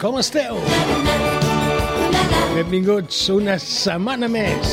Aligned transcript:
Com 0.00 0.16
esteu? 0.16 0.56
Benvinguts 2.54 3.18
una 3.34 3.58
setmana 3.60 4.30
més. 4.32 4.70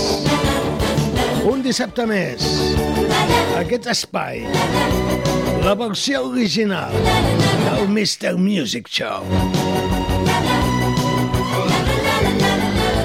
Un 1.43 1.59
dissabte 1.65 2.05
més. 2.07 2.45
Aquest 3.59 3.89
espai. 3.91 4.45
La 5.65 5.73
versió 5.75 6.21
original 6.29 6.95
del 7.65 7.83
Mr. 7.89 8.37
Music 8.39 8.87
Show. 8.87 9.27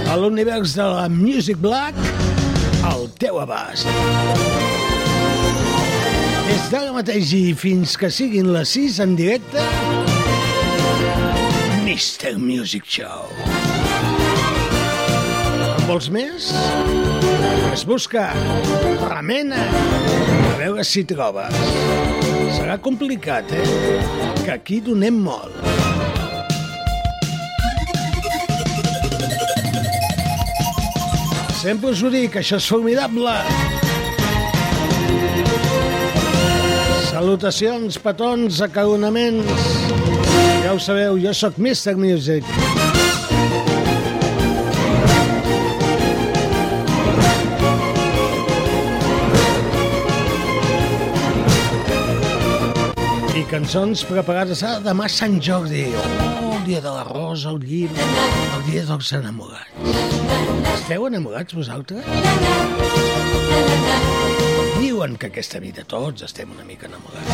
A 0.06 0.14
l'univers 0.22 0.76
de 0.78 0.86
la 0.86 1.08
Music 1.10 1.58
Black, 1.58 1.98
al 2.86 3.08
teu 3.18 3.42
abast. 3.42 3.90
Des 6.46 6.70
d'ara 6.70 6.94
mateix 6.94 7.34
i 7.34 7.44
fins 7.58 7.98
que 7.98 8.14
siguin 8.14 8.54
les 8.54 8.78
6 8.78 9.02
en 9.08 9.18
directe, 9.18 9.66
Mr. 11.92 12.38
Music 12.38 12.86
Show. 12.88 13.26
En 15.76 15.82
vols 15.84 16.06
més? 16.08 16.46
Es 17.68 17.82
busca, 17.84 18.30
remena, 19.10 19.58
a 20.48 20.54
veure 20.56 20.86
si 20.88 21.02
trobes. 21.04 21.52
Serà 22.56 22.78
complicat, 22.80 23.52
eh? 23.52 23.66
Que 24.40 24.54
aquí 24.54 24.80
donem 24.80 25.20
molt. 25.26 25.52
Sempre 31.60 31.92
us 31.92 32.00
ho 32.00 32.14
dic, 32.16 32.40
això 32.40 32.56
és 32.56 32.70
formidable. 32.72 33.36
Salutacions, 37.12 38.00
petons, 38.00 38.64
acaronaments. 38.64 40.00
Ho 40.72 40.78
sabeu, 40.80 41.18
jo 41.20 41.34
sóc 41.36 41.58
Mr. 41.58 41.98
Music. 42.00 42.44
I 53.36 53.44
cançons 53.50 54.06
preparades 54.08 54.64
a 54.64 54.78
demà 54.80 55.10
Sant 55.12 55.36
Jordi. 55.44 55.90
Oh, 55.92 56.56
el 56.56 56.64
dia 56.64 56.80
de 56.80 56.88
la 56.88 57.04
rosa, 57.04 57.52
el 57.52 57.60
llibre, 57.60 58.08
el 58.56 58.64
dia 58.70 58.88
dels 58.88 59.12
enamorats. 59.20 59.68
Esteu 60.78 61.04
enamorats 61.12 61.52
vosaltres? 61.60 62.08
Diuen 64.80 65.16
que 65.20 65.28
aquesta 65.28 65.60
vida 65.62 65.84
tots 65.88 66.24
estem 66.26 66.50
una 66.54 66.64
mica 66.64 66.88
enamorats. 66.88 67.28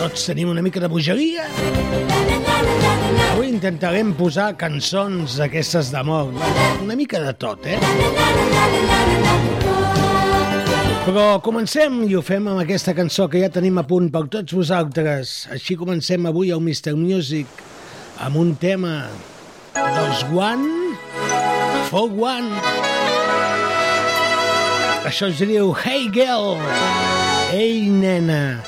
Tots 0.00 0.26
tenim 0.30 0.50
una 0.52 0.62
mica 0.64 0.80
de 0.82 0.88
bogeria. 0.88 1.46
Avui 3.30 3.50
intentarem 3.50 4.14
posar 4.18 4.52
cançons 4.60 5.36
d'aquestes 5.40 5.90
d'amor. 5.92 6.32
Una 6.82 6.96
mica 6.98 7.20
de 7.22 7.34
tot, 7.36 7.66
eh? 7.68 7.78
Però 11.04 11.26
comencem 11.44 12.02
i 12.06 12.14
ho 12.16 12.22
fem 12.22 12.48
amb 12.52 12.62
aquesta 12.62 12.94
cançó 12.96 13.26
que 13.30 13.40
ja 13.42 13.50
tenim 13.52 13.80
a 13.80 13.86
punt 13.88 14.10
per 14.14 14.26
tots 14.32 14.54
vosaltres. 14.56 15.48
Així 15.52 15.76
comencem 15.80 16.28
avui 16.28 16.52
al 16.54 16.62
Mr. 16.62 16.94
Music 16.98 17.64
amb 18.20 18.36
un 18.40 18.54
tema 18.60 18.94
dels 19.74 20.24
One 20.30 20.96
for 21.90 22.08
One. 22.08 22.89
Això 25.08 25.30
es 25.30 25.40
diu 25.40 25.72
Hey 25.80 26.08
Girl, 26.12 26.60
Ei 27.56 27.88
nena. 27.88 28.60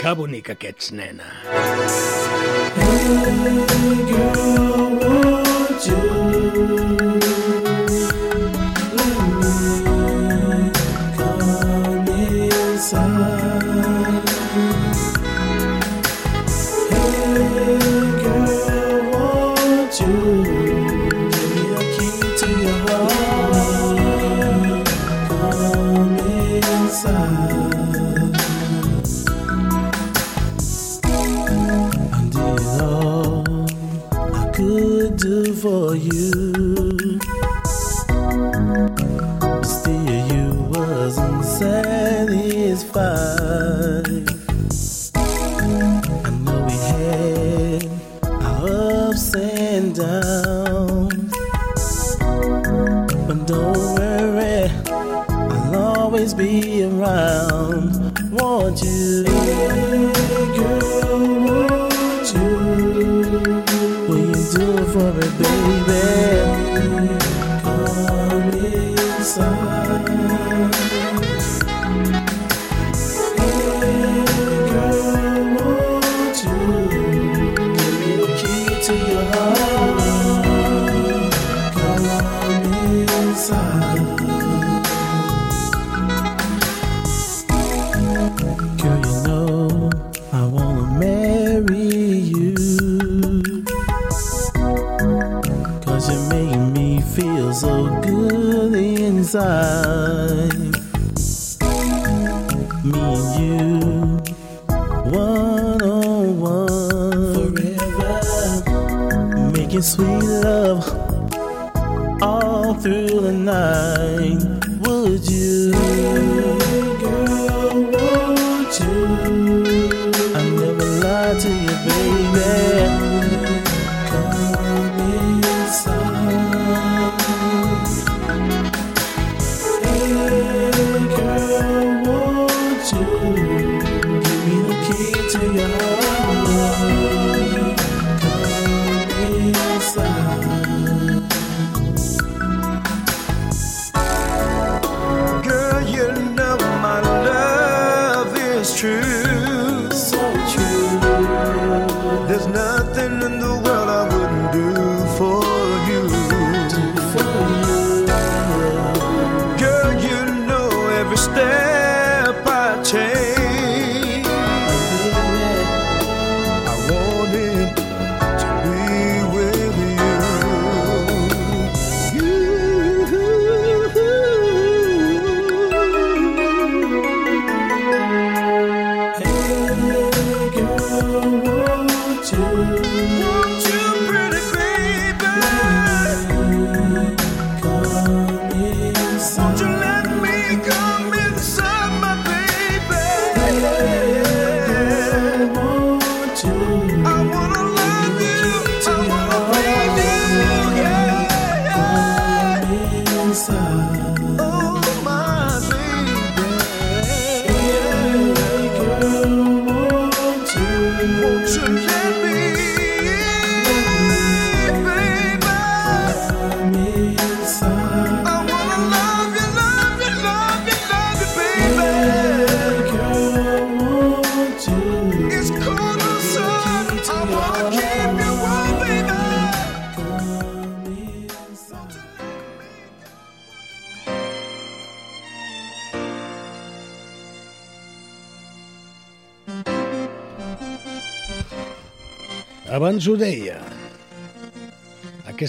Que 0.00 0.14
bonic 0.16 0.52
que 0.54 0.70
ets, 0.70 0.92
nena. 0.96 1.26
Hey 2.78 3.10
girl, 4.08 4.96
won't 5.02 5.86
you 5.86 7.09
for 35.60 35.94
you. 35.94 36.49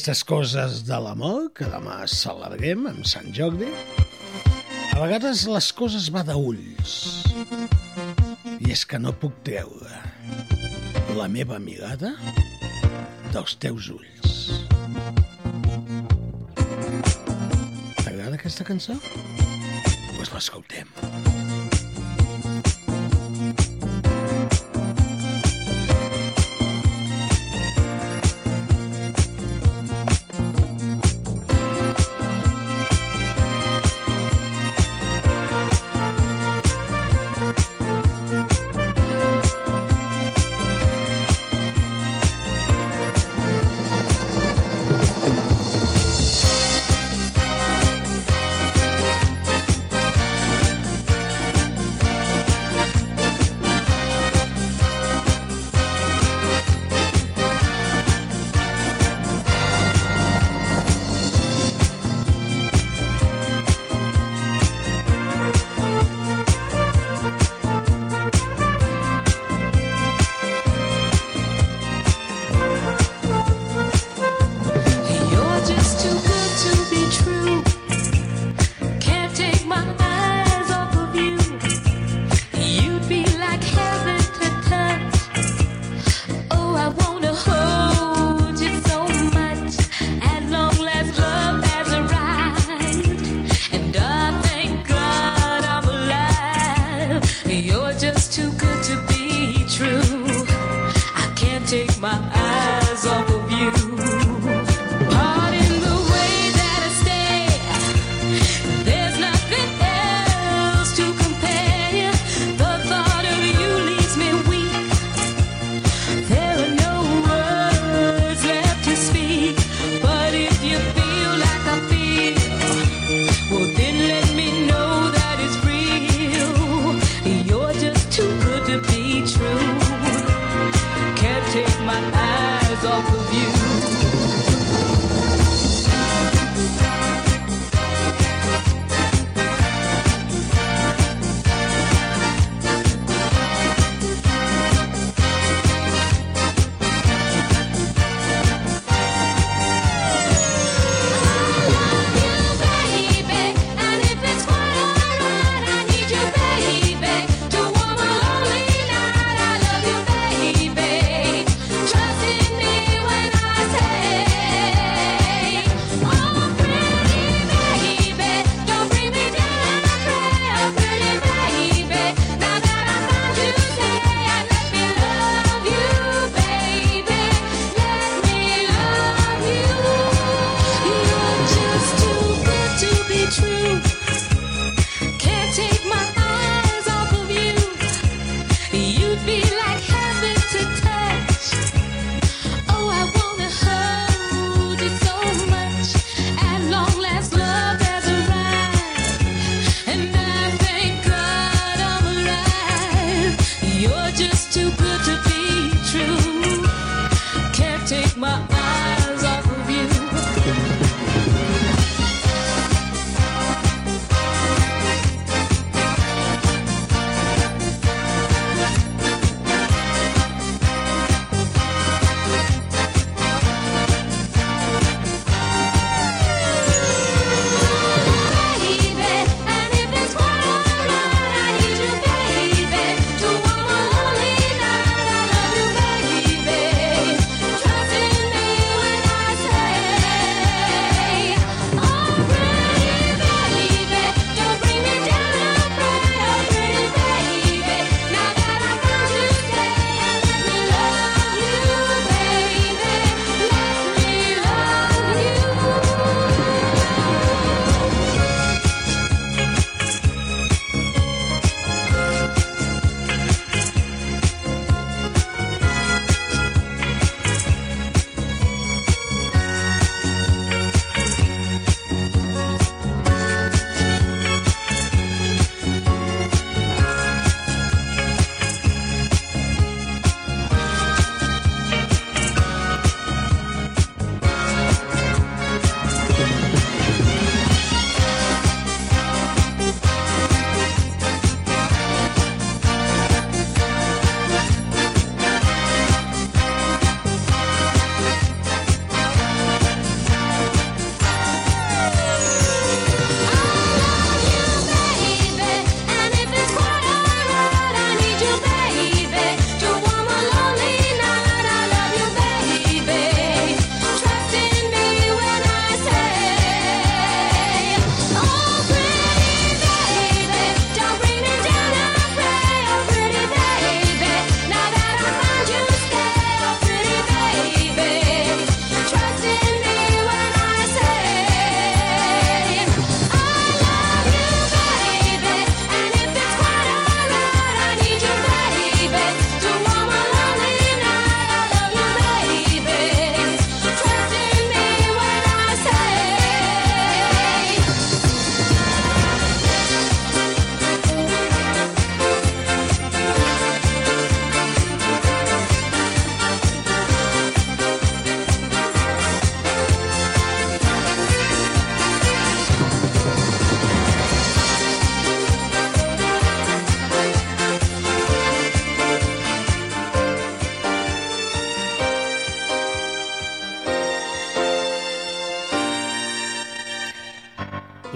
aquestes 0.01 0.23
coses 0.25 0.79
de 0.87 0.97
l'amor, 0.97 1.51
que 1.53 1.67
demà 1.69 1.99
celebrem 2.09 2.87
amb 2.89 3.03
Sant 3.05 3.27
Jordi, 3.37 3.67
a 4.95 4.97
vegades 4.97 5.43
les 5.45 5.67
coses 5.77 6.07
va 6.09 6.23
d'ulls. 6.25 6.95
I 8.55 8.73
és 8.73 8.81
que 8.81 8.97
no 8.97 9.13
puc 9.13 9.37
treure 9.45 10.01
la 11.19 11.29
meva 11.29 11.61
mirada 11.61 12.15
dels 13.29 13.53
teus 13.61 13.91
ulls. 13.93 14.41
T'agrada 18.01 18.33
aquesta 18.41 18.65
cançó? 18.73 18.97
Doncs 19.05 20.17
pues 20.17 20.33
l'escoltem. 20.33 21.00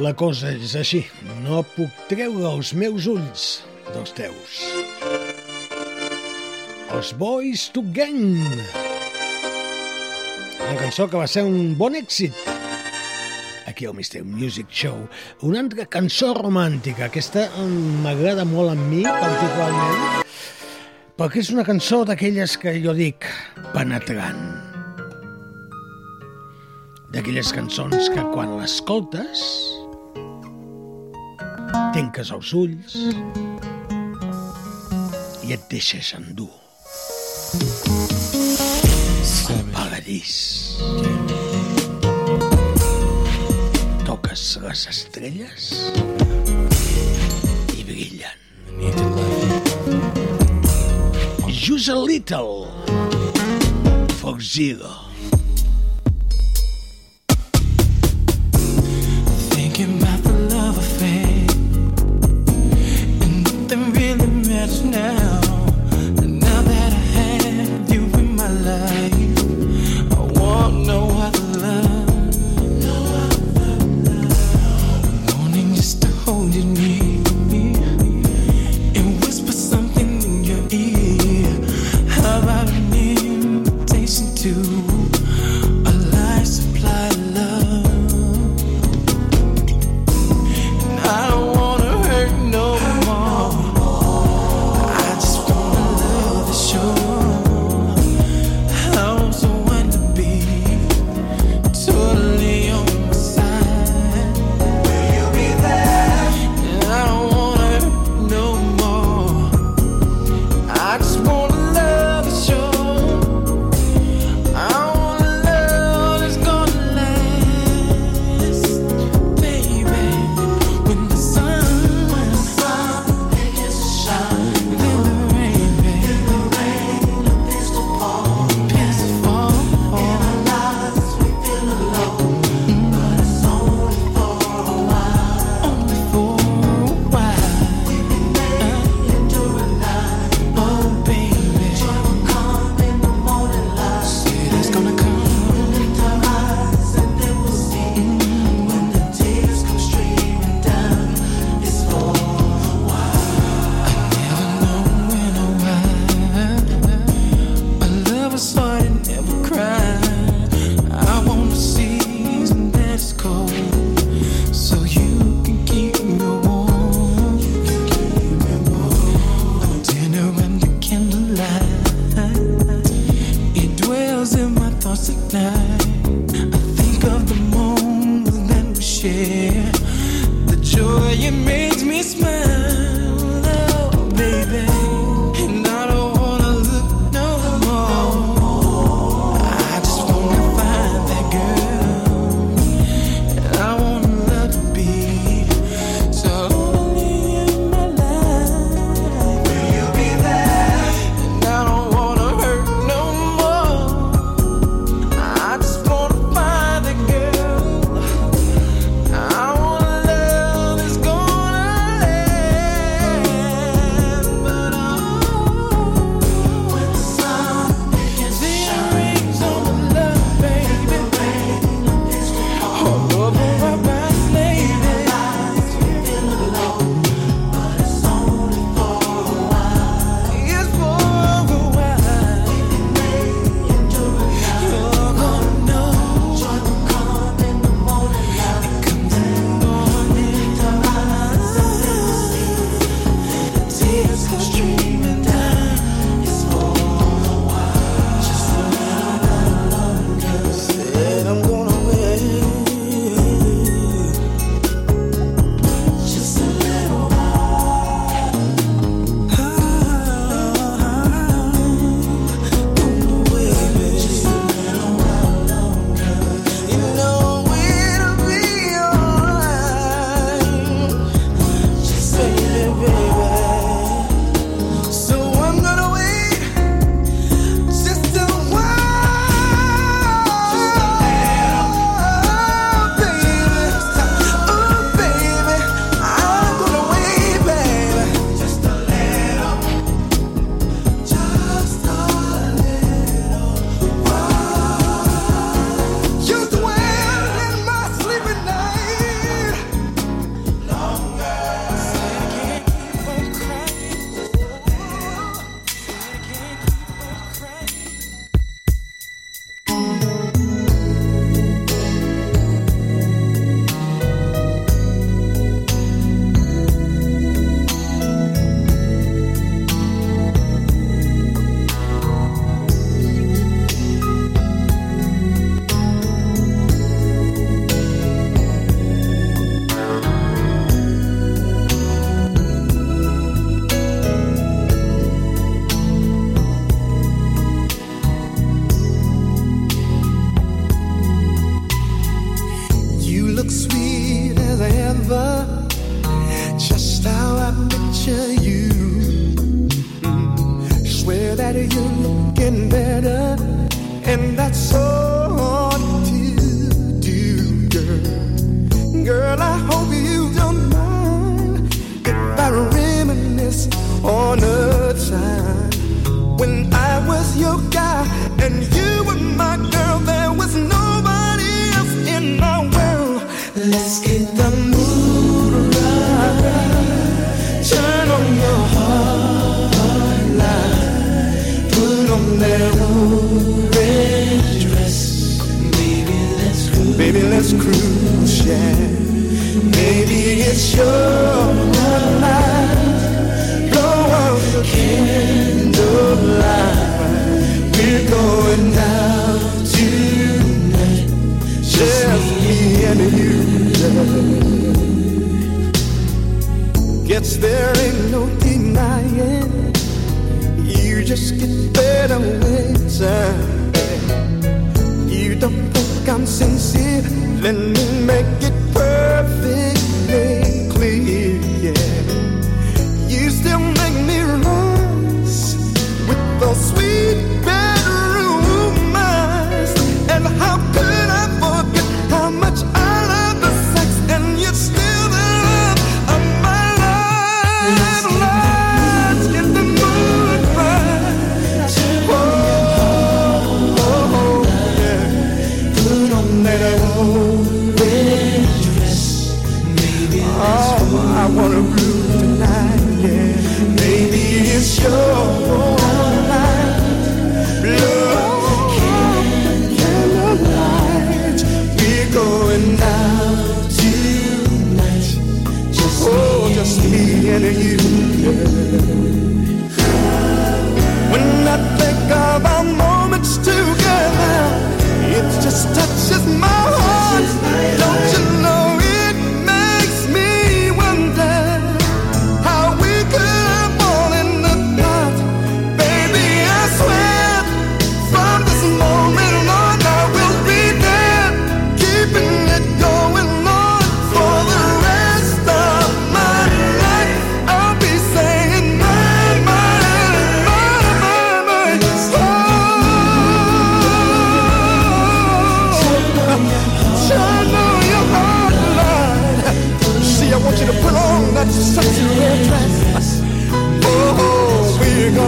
La 0.05 0.11
cosa 0.13 0.51
és 0.53 0.75
així. 0.77 0.99
No 1.41 1.63
puc 1.73 1.89
treure 2.11 2.43
els 2.51 2.75
meus 2.77 3.07
ulls 3.09 3.45
dels 3.89 4.11
teus. 4.13 4.59
Els 6.93 7.09
Boys 7.17 7.63
to 7.73 7.81
Gang. 7.95 8.43
Una 10.61 10.77
cançó 10.83 11.07
que 11.09 11.17
va 11.17 11.25
ser 11.25 11.47
un 11.49 11.73
bon 11.79 11.97
èxit 11.97 12.37
aquí 13.65 13.89
al 13.89 13.97
Mister 13.97 14.21
Music 14.21 14.69
Show. 14.69 15.07
Una 15.41 15.65
altra 15.65 15.87
cançó 15.89 16.35
romàntica. 16.37 17.09
Aquesta 17.09 17.49
m'agrada 18.05 18.45
molt 18.45 18.75
a 18.75 18.77
mi, 18.77 19.01
particularment, 19.09 20.25
perquè 21.17 21.41
és 21.41 21.49
una 21.55 21.65
cançó 21.65 22.03
d'aquelles 22.05 22.59
que 22.61 22.77
jo 22.83 22.93
dic 22.93 23.25
penetrant. 23.73 24.43
D'aquelles 27.15 27.55
cançons 27.57 28.11
que 28.13 28.33
quan 28.35 28.59
l'escoltes 28.59 29.64
Tanques 31.95 32.27
els 32.35 32.49
ulls 32.59 32.95
i 35.47 35.53
et 35.55 35.61
deixes 35.71 36.09
endur. 36.17 36.49
El 39.53 39.61
paladís. 39.71 40.33
Toques 44.03 44.43
les 44.65 44.83
estrelles 44.91 45.69
i 47.79 47.87
brillen. 47.87 48.37
Just 51.47 51.87
a 51.87 51.95
little. 51.95 52.67
For 54.19 54.41
zero. 54.41 55.04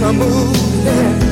uma 0.09 0.13
mulher 0.13 1.26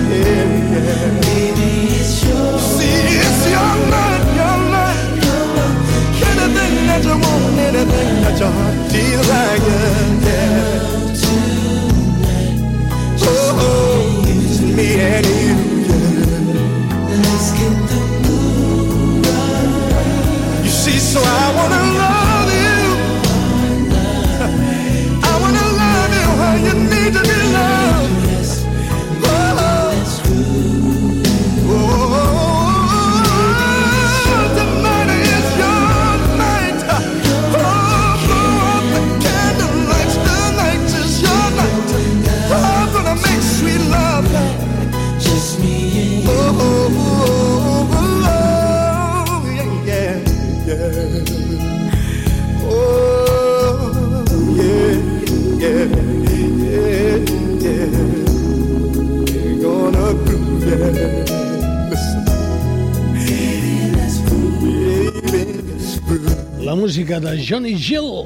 música 67.05 67.19
de 67.19 67.37
Johnny 67.37 67.75
Gill. 67.77 68.25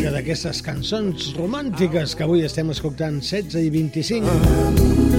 Una 0.00 0.10
d'aquestes 0.10 0.60
cançons 0.66 1.28
romàntiques 1.38 2.14
que 2.18 2.24
avui 2.26 2.42
estem 2.42 2.72
escoltant 2.74 3.20
16 3.22 3.54
i 3.62 3.70
25 3.70 4.32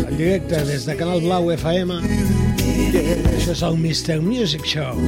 en 0.01 0.17
directe 0.17 0.59
des 0.67 0.85
de 0.89 0.95
Canal 0.99 1.21
Blau 1.23 1.51
FM. 1.53 2.01
Això 3.37 3.53
és 3.53 3.63
el 3.63 3.79
Mr. 3.79 4.19
Music 4.19 4.65
Show. 4.67 4.99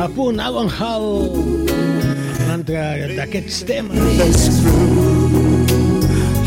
A 0.00 0.08
punt, 0.08 0.40
Alan 0.40 0.70
Hall. 0.78 1.36
Un 2.46 2.54
altre 2.54 3.12
d'aquests 3.18 3.60
temes. 3.68 4.48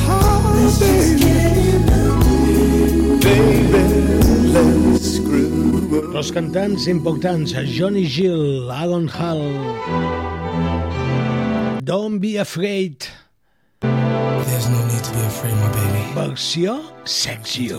Oh, 0.07 0.41
baby. 0.81 1.35
baby 3.21 3.96
dos 6.17 6.31
cantants 6.31 6.87
importants 6.87 7.53
Johnny 7.77 8.03
Gill, 8.03 8.71
Alan 8.71 9.07
Hall, 9.07 9.53
Don't 11.83 12.17
Be 12.17 12.37
Afraid, 12.37 13.05
There's 13.81 14.67
no 14.67 14.83
need 14.87 15.03
to 15.03 15.11
be 15.13 15.21
afraid, 15.21 15.53
my 15.53 15.69
baby. 15.73 16.01
versió 16.15 16.81
sexy. 17.05 17.69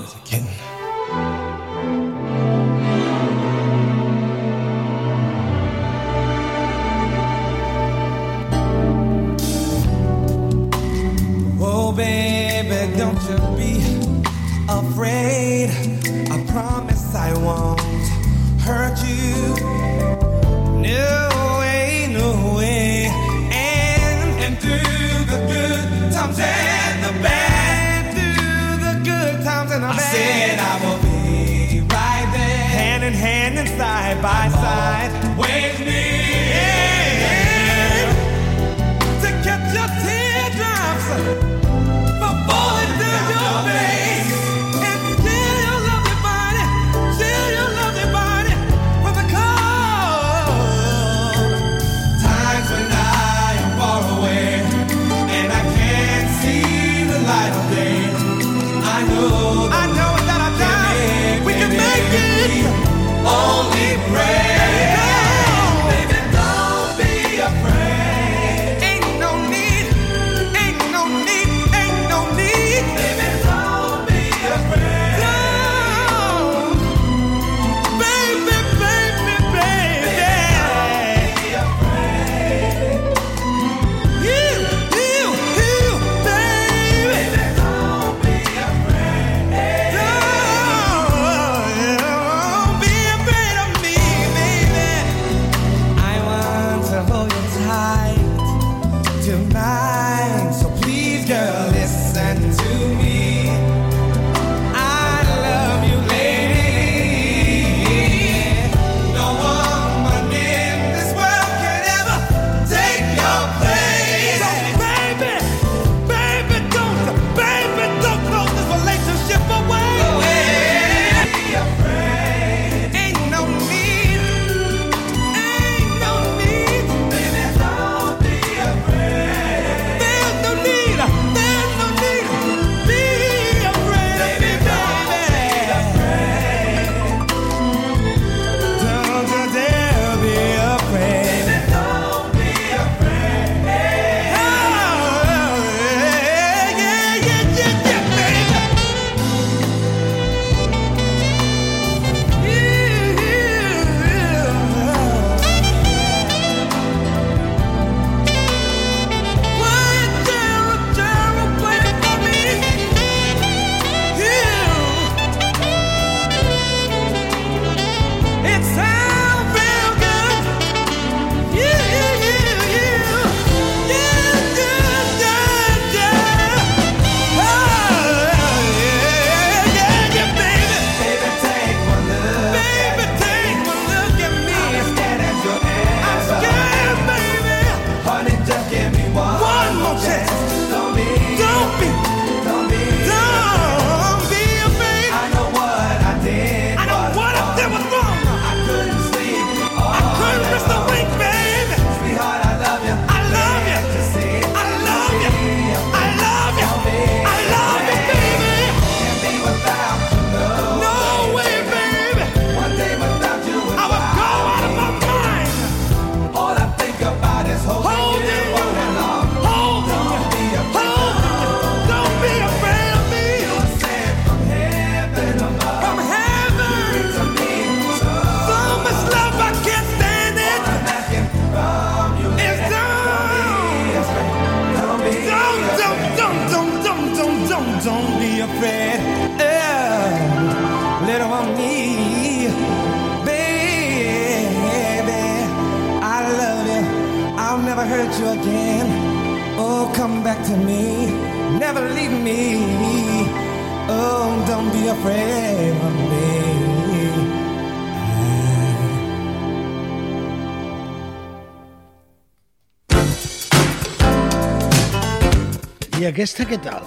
Aquesta 266.18 266.42
què 266.50 266.56
tal? 266.58 266.80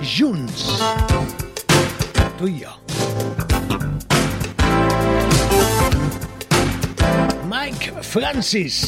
Junts. 0.00 0.62
Tu 2.38 2.46
i 2.48 2.54
jo. 2.62 2.72
Mike 7.50 7.92
Francis. 8.00 8.78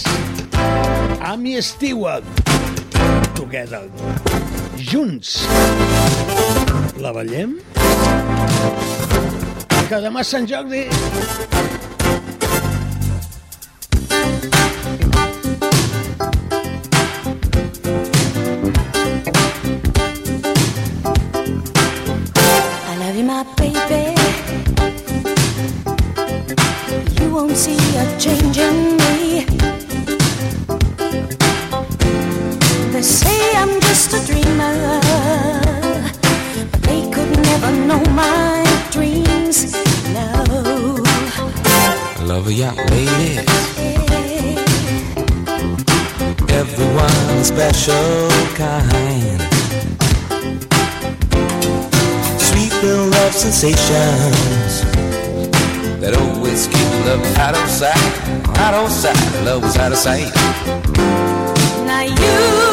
Amy 1.20 1.60
Stewart. 1.60 2.24
Together. 3.36 3.84
Junts. 4.80 5.36
La 7.04 7.12
ballem? 7.12 7.58
Que 9.84 10.00
demà 10.00 10.24
Sant 10.24 10.48
Jordi 10.48 10.86
sensations 53.52 54.80
that 56.00 56.16
always 56.16 56.66
keep 56.66 56.88
love 57.04 57.22
out 57.36 57.54
of 57.54 57.68
sight, 57.68 58.58
out 58.58 58.72
of 58.72 58.90
sight. 58.90 59.44
Love 59.44 59.62
was 59.62 59.76
out 59.76 59.92
of 59.92 59.98
sight. 59.98 60.32
Now 61.86 62.00
you. 62.00 62.63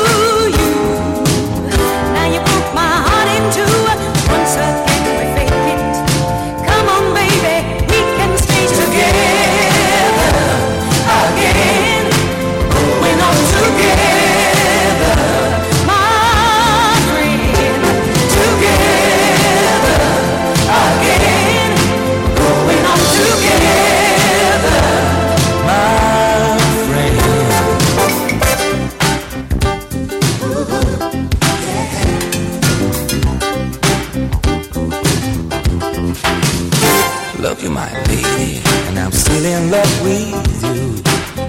still 39.42 39.64
in 39.64 39.72
love 39.72 40.04
with 40.04 40.64
you. 40.64 41.02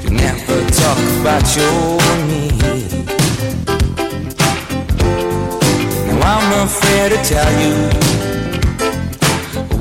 You 0.03 0.11
never 0.17 0.71
talk 0.71 0.99
about 1.21 1.45
your 1.57 1.99
need. 2.27 2.63
Now 6.07 6.39
I'm 6.39 6.65
afraid 6.65 7.11
to 7.13 7.19
tell 7.23 7.53
you 7.61 7.75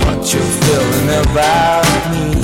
what 0.04 0.34
you're 0.34 0.52
feeling 0.62 1.10
about 1.24 1.86
me. 2.12 2.40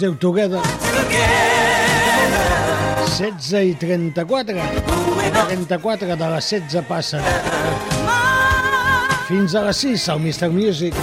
diu 0.00 0.14
Together. 0.16 0.60
16 3.16 3.60
i 3.68 3.74
34. 3.76 4.56
34 5.50 6.16
de 6.16 6.28
les 6.34 6.48
16 6.54 6.86
passen. 6.88 7.26
Fins 9.28 9.54
a 9.54 9.64
les 9.66 9.82
6 9.84 10.06
al 10.14 10.22
Mr. 10.22 10.48
Music. 10.54 10.96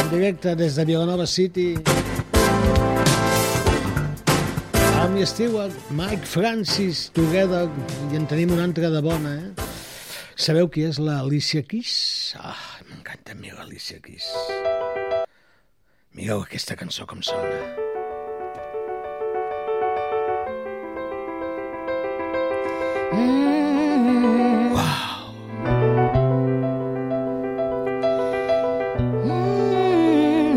En 0.00 0.08
directe 0.14 0.56
des 0.56 0.78
de 0.78 0.86
Vilanova 0.88 1.26
City. 1.26 1.76
Amy 5.02 5.26
Stewart, 5.26 5.74
Mike 5.90 6.24
Francis, 6.24 7.10
Together, 7.12 7.66
i 8.12 8.16
en 8.16 8.26
tenim 8.30 8.54
una 8.56 8.64
altra 8.64 8.88
de 8.90 9.02
bona, 9.04 9.36
eh? 9.36 9.70
Sabeu 10.36 10.70
qui 10.72 10.86
és 10.88 10.98
l'Alicia 11.02 11.62
Kiss? 11.66 12.11
Mireu 16.32 16.44
aquesta 16.46 16.74
cançó 16.74 17.04
com 17.04 17.20
sona. 17.20 17.58
Mm 23.12 24.72
Mm. 29.22 30.56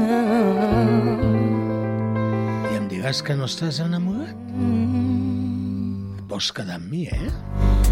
I 2.71 2.75
em 2.77 2.87
que 3.27 3.35
no 3.35 3.43
estàs 3.51 3.81
enamorat? 3.83 4.31
Mm. 4.55 6.23
Vols 6.31 6.51
quedar 6.55 6.79
amb 6.79 6.87
mi, 6.87 7.03
eh? 7.11 7.27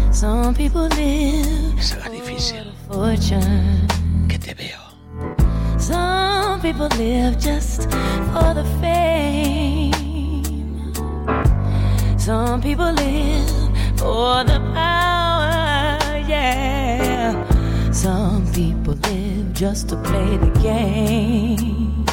Some 0.08 0.56
people 0.56 0.88
live 0.96 1.76
Serà 1.84 2.08
difícil. 2.08 2.64
Que 4.32 4.38
te 4.40 4.56
veo. 4.56 4.80
Some 5.76 6.13
people 6.64 6.88
live 6.96 7.38
just 7.38 7.82
for 8.32 8.54
the 8.54 8.64
fame. 8.80 9.92
Some 12.18 12.62
people 12.62 12.90
live 12.90 13.50
for 13.98 14.44
the 14.44 14.58
power, 14.72 15.98
yeah. 16.26 17.34
Some 17.92 18.50
people 18.54 18.94
live 18.94 19.52
just 19.52 19.90
to 19.90 19.96
play 19.96 20.38
the 20.38 20.50
game. 20.62 22.06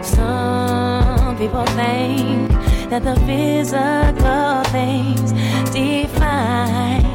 Some 0.00 1.36
people 1.38 1.66
think 1.74 2.50
that 2.88 3.02
the 3.02 3.16
physical 3.26 4.62
things 4.70 5.32
define 5.72 7.07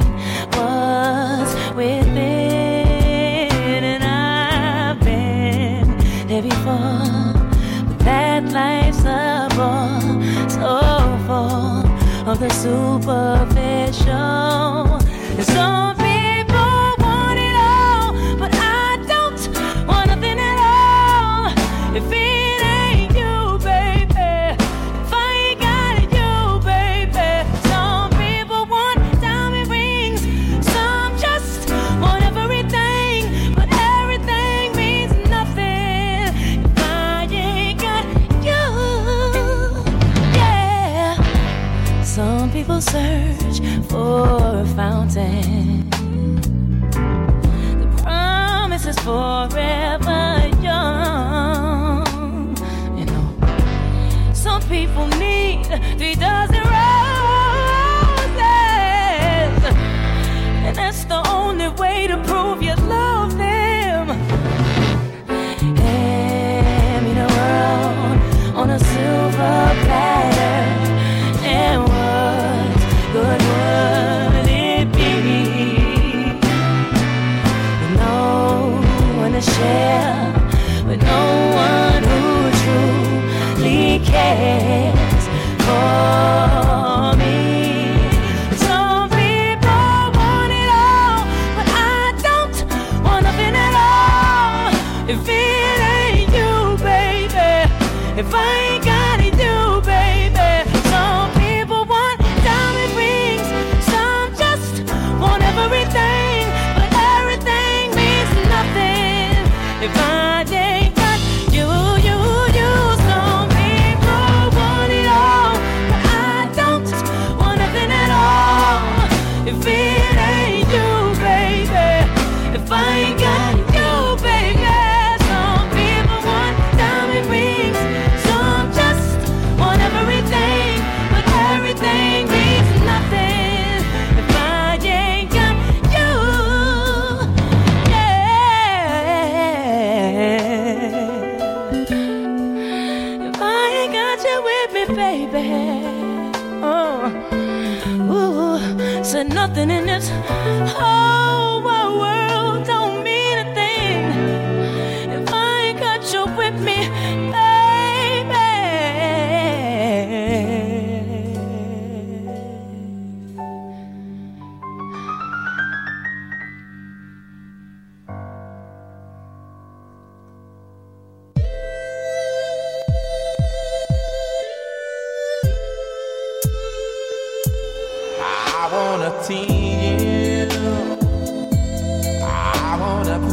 before. 6.41 7.33
But 7.87 7.99
that 7.99 8.43
life's 8.51 9.05
a 9.05 9.47
bore 9.55 10.01
so 10.49 10.81
full 11.27 11.83
of 12.29 12.39
the 12.39 12.49
superficial. 12.49 13.33
day. 45.13 45.42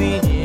你。 0.00 0.39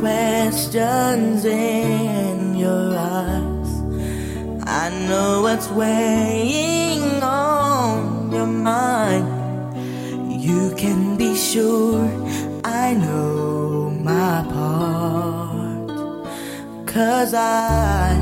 questions 0.00 1.44
in 1.44 2.54
your 2.56 2.96
eyes. 2.96 3.70
I 4.64 4.88
know 5.06 5.42
what's 5.42 5.68
weighing 5.68 7.22
on 7.22 8.32
your 8.32 8.46
mind. 8.46 9.28
You 10.42 10.72
can 10.74 11.18
be 11.18 11.36
sure 11.36 12.08
I 12.64 12.94
know 12.94 13.90
my 13.90 14.42
part. 14.54 15.88
Cause 16.86 17.34
I 17.34 18.16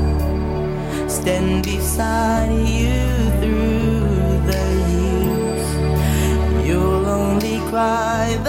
stand 1.07 1.63
beside 1.63 2.51
you 2.79 2.99
through 3.39 4.35
the 4.51 4.65
years. 4.91 6.67
You'll 6.67 7.05
only 7.05 7.57
cry. 7.69 8.48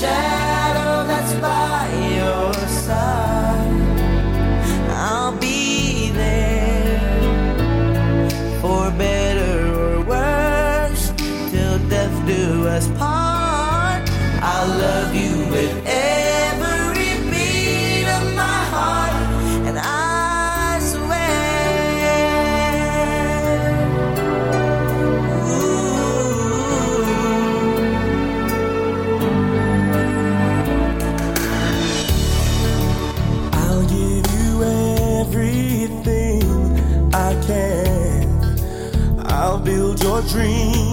shine. 0.00 0.39
dream. 40.22 40.89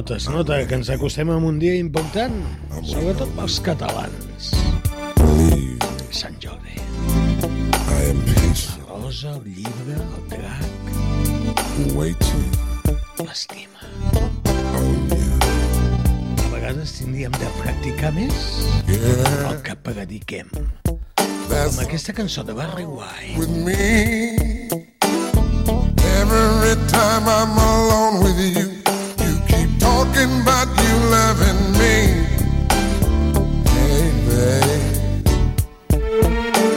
nota, 0.00 0.16
es 0.16 0.28
nota 0.30 0.66
que 0.66 0.74
ens 0.74 0.88
acostem 0.88 1.28
a 1.28 1.36
un 1.36 1.58
dia 1.60 1.74
important, 1.76 2.32
sobretot 2.88 3.28
pels 3.36 3.58
catalans. 3.60 4.46
Sant 6.08 6.38
Jordi. 6.40 6.72
La 8.88 8.96
rosa, 8.96 9.34
el 9.34 9.44
llibre, 9.44 9.98
el 10.00 10.24
drac. 10.32 10.80
L'estima. 13.20 13.84
Oh, 14.80 14.96
a 16.46 16.48
vegades 16.54 16.96
tindríem 16.96 17.36
de 17.36 17.52
practicar 17.60 18.16
més 18.16 18.64
el 18.88 19.60
que 19.66 19.76
prediquem. 19.84 20.48
Amb 21.60 21.80
aquesta 21.84 22.16
cançó 22.16 22.40
de 22.40 22.56
Barry 22.56 22.88
White. 22.88 23.36
Every 26.20 26.76
time 26.88 27.28
I'm 27.28 27.58
alone 27.58 28.24
with 28.24 28.38
you 28.56 28.79
talking 30.20 30.42
about 30.42 30.68
you 30.68 30.94
loving 31.10 31.72
me. 31.78 31.96
Hey, 33.70 34.10
babe, 34.28 35.26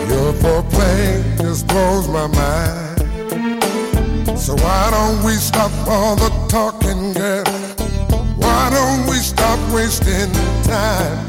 your 0.10 0.34
foreplay 0.34 1.24
just 1.40 1.68
blows 1.68 2.08
my 2.08 2.28
mind. 2.28 3.00
So 4.40 4.56
why 4.56 4.90
don't 4.92 5.24
we 5.26 5.34
stop 5.34 5.72
all 5.88 6.16
the 6.16 6.30
talking, 6.48 7.14
girl? 7.14 7.44
Why 8.38 8.70
don't 8.70 9.10
we 9.10 9.18
stop 9.18 9.60
wasting 9.74 10.32
time? 10.64 11.28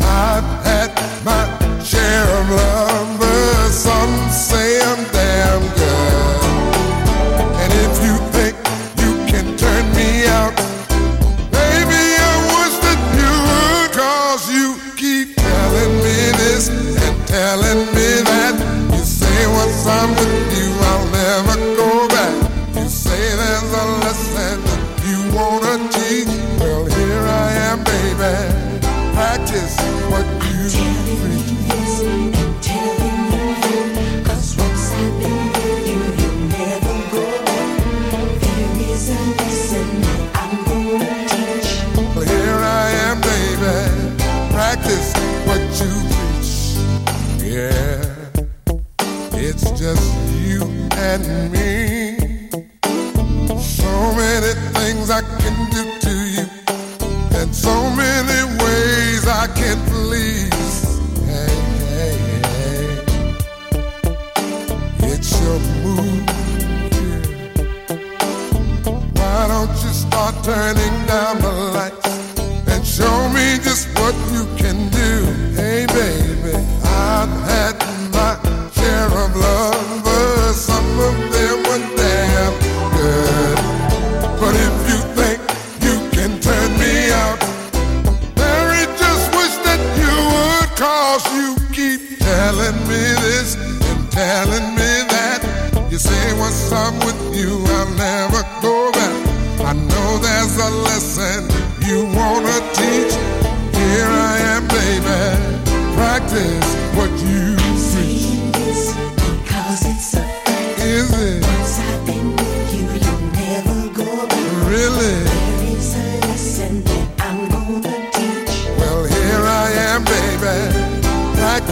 I've 0.00 0.44
had 0.64 0.90
my 1.24 1.82
share 1.82 2.40
of 2.40 2.50
love. 2.50 2.87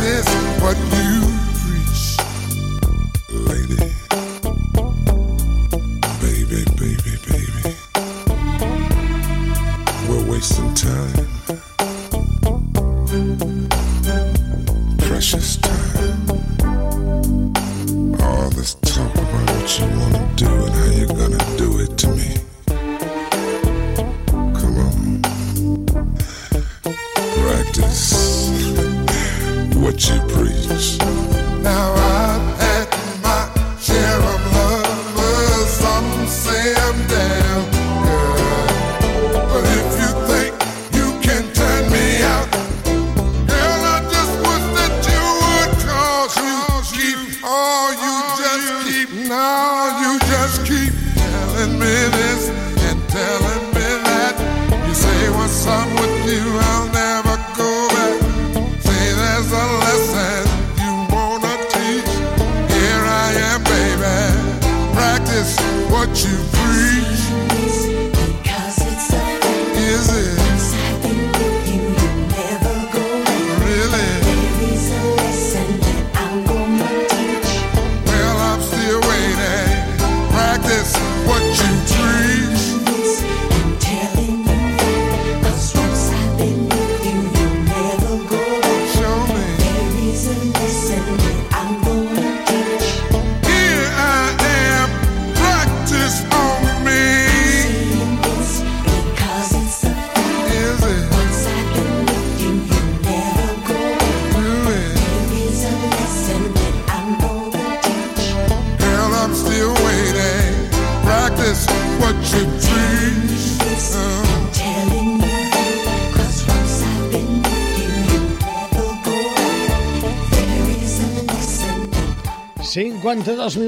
this 0.00 0.26
but 0.60 0.76
you. 0.96 1.35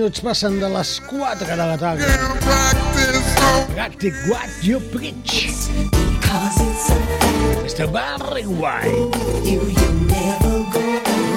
minuts 0.09 0.21
passen 0.25 0.59
de 0.59 0.69
les 0.73 1.01
4 1.05 1.47
de 1.47 1.57
la 1.57 1.77
tarda. 1.77 2.07
Practic 3.75 4.15
what 4.29 4.49
you 4.63 4.81
preach. 4.81 5.51
Mr. 7.63 7.87
Barry 7.93 8.47
White. 8.47 8.89
You, 9.45 9.61
you 9.69 9.91
never 10.09 10.65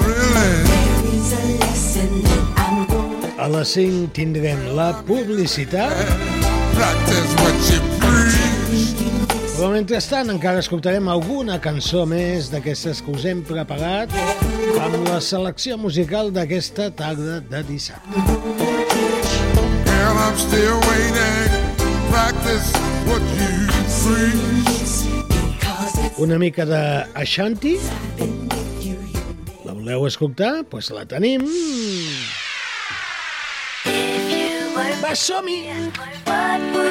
really? 0.08 0.64
A 3.38 3.48
les 3.48 3.68
5 3.68 4.08
tindrem 4.14 4.74
la 4.74 4.92
publicitat. 5.04 5.92
Practice 6.72 7.34
what 7.42 7.56
you 7.68 7.80
preach. 8.00 8.52
Però 9.52 9.68
mentrestant 9.70 10.32
encara 10.32 10.58
escoltarem 10.58 11.06
alguna 11.12 11.60
cançó 11.62 12.06
més 12.08 12.48
d'aquestes 12.50 13.02
que 13.04 13.12
us 13.12 13.26
hem 13.28 13.44
preparat 13.46 14.10
amb 14.80 14.96
la 15.06 15.20
selecció 15.20 15.76
musical 15.78 16.32
d'aquesta 16.34 16.90
tarda 16.96 17.38
de 17.52 17.62
dissabte 17.68 18.31
still 20.52 20.78
waiting. 20.92 21.48
Practice 22.12 22.68
what 23.08 23.24
you 23.40 23.52
preach. 24.04 24.60
Una 26.18 26.38
mica 26.38 26.66
de 26.66 27.08
Ashanti. 27.14 27.78
La 29.64 29.72
voleu 29.72 30.04
escoltar? 30.06 30.52
Doncs 30.60 30.68
pues 30.70 30.90
la 30.92 31.06
tenim. 31.08 31.46
Va, 35.02 35.14
som-hi! 35.16 35.58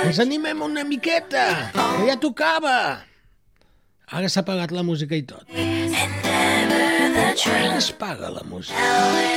Ens 0.01 0.19
animem 0.19 0.65
una 0.65 0.83
miqueta, 0.83 1.45
que 1.71 2.09
ja 2.09 2.17
tocava! 2.19 2.77
Ara 4.11 4.27
s'ha 4.27 4.41
apagat 4.43 4.73
la 4.75 4.83
música 4.83 5.15
i 5.15 5.23
tot. 5.23 5.45
Es 7.31 7.91
paga 7.93 8.29
la 8.29 8.41
música. 8.43 8.75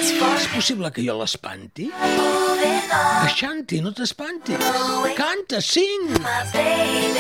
És 0.00 0.48
possible 0.50 0.90
que 0.90 1.04
jo 1.06 1.14
l'espanti? 1.20 1.86
Aixanti, 1.94 3.78
no 3.84 3.92
t'espantis. 3.94 4.58
Canta, 5.14 5.60
sing! 5.62 6.10
Baby, 6.52 7.14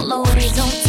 don't 0.06 0.48
don't 0.54 0.85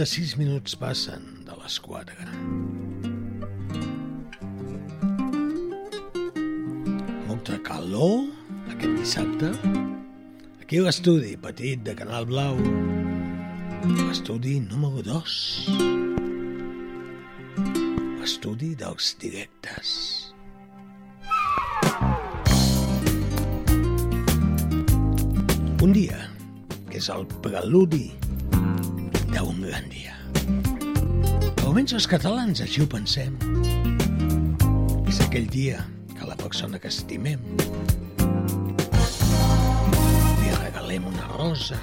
56 0.00 0.38
minuts 0.38 0.76
passen 0.80 1.20
de 1.44 1.52
les 1.60 1.74
4. 1.84 2.14
Molta 7.26 7.58
calor 7.66 8.22
aquest 8.72 8.94
dissabte. 8.96 9.50
Aquí 10.62 10.80
l'estudi 10.80 11.34
petit 11.42 11.82
de 11.84 11.92
Canal 11.98 12.24
Blau, 12.30 12.56
l'estudi 13.90 14.54
número 14.70 15.04
2, 15.04 15.36
l'estudi 18.22 18.72
dels 18.80 19.12
directes. 19.20 19.92
Un 25.84 25.92
dia, 25.92 26.24
que 26.88 26.96
és 27.04 27.12
el 27.12 27.28
preludi 27.44 28.06
d'un 29.34 29.60
gran 29.62 29.86
dia. 29.90 30.14
Almenys 31.64 31.94
els 31.98 32.06
catalans 32.10 32.60
així 32.64 32.82
ho 32.82 32.88
pensem. 32.90 33.36
És 35.10 35.20
aquell 35.24 35.48
dia 35.50 35.84
que 36.16 36.28
la 36.28 36.36
persona 36.38 36.80
que 36.82 36.90
estimem 36.90 37.42
li 40.40 40.54
regalem 40.60 41.06
una 41.10 41.26
rosa, 41.34 41.78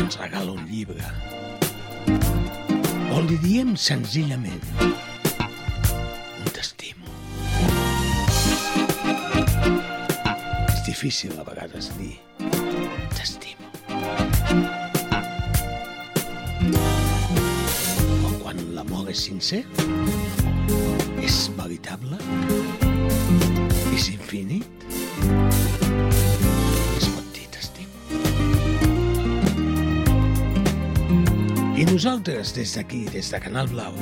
ens 0.00 0.18
regala 0.20 0.52
un 0.56 0.64
llibre, 0.70 1.04
o 3.16 3.22
li 3.24 3.40
diem 3.44 3.76
senzillament 3.80 4.64
t'estimo. 6.52 7.08
És 10.72 10.86
difícil 10.88 11.36
a 11.40 11.44
vegades 11.48 11.92
dir 12.00 12.16
és 19.16 19.22
sincer, 19.24 19.64
és 21.24 21.36
veritable, 21.56 22.18
és 23.96 24.10
infinit, 24.12 24.84
es 26.98 27.06
pot 27.14 27.30
dir 27.32 27.46
t'estimo. 27.54 27.96
I 31.76 31.88
nosaltres, 31.88 32.52
des 32.58 32.76
d'aquí, 32.76 33.06
des 33.14 33.32
de 33.32 33.40
Canal 33.40 33.72
Blau, 33.72 33.96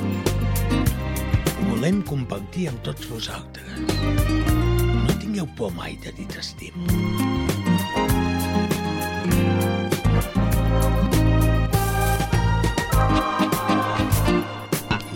volem 1.69 2.03
compartir 2.03 2.67
amb 2.73 2.83
tots 2.83 3.07
vosaltres. 3.07 3.87
No 3.87 5.15
tingueu 5.23 5.47
por 5.55 5.71
mai 5.79 5.95
de 6.03 6.11
dir 6.19 6.27
t'estimo. 6.35 7.34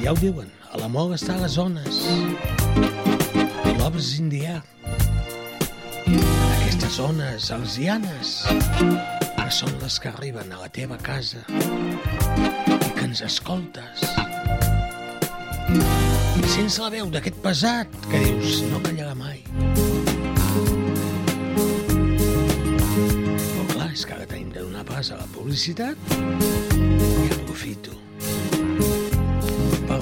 Ja 0.09 0.13
ho 0.15 0.17
diuen, 0.17 0.47
a 0.73 0.79
l'amor 0.81 1.11
està 1.13 1.35
a 1.35 1.41
les 1.43 1.53
zones. 1.53 1.97
L'obra 3.77 3.99
és 3.99 4.07
indià. 4.17 4.55
Aquestes 6.07 6.95
zones 6.95 7.51
alzianes 7.53 8.31
que 8.47 9.45
són 9.53 9.75
les 9.83 9.99
que 10.01 10.09
arriben 10.09 10.49
a 10.49 10.63
la 10.63 10.71
teva 10.73 10.97
casa 10.97 11.43
i 11.53 12.89
que 12.95 13.05
ens 13.05 13.21
escoltes. 13.27 14.01
I 15.77 16.49
sents 16.55 16.79
la 16.81 16.89
veu 16.97 17.13
d'aquest 17.13 17.37
pesat 17.45 18.01
que 18.09 18.25
dius 18.25 18.65
no 18.73 18.81
callarà 18.89 19.13
mai. 19.13 19.45
Però 23.45 23.69
clar, 23.75 23.93
és 23.93 24.09
que 24.09 24.17
ara 24.17 24.25
tenim 24.25 24.49
de 24.57 24.65
donar 24.65 24.89
pas 24.89 25.13
a 25.13 25.21
la 25.21 25.29
publicitat 25.37 26.17
i 26.17 27.29
aprofito 27.37 27.98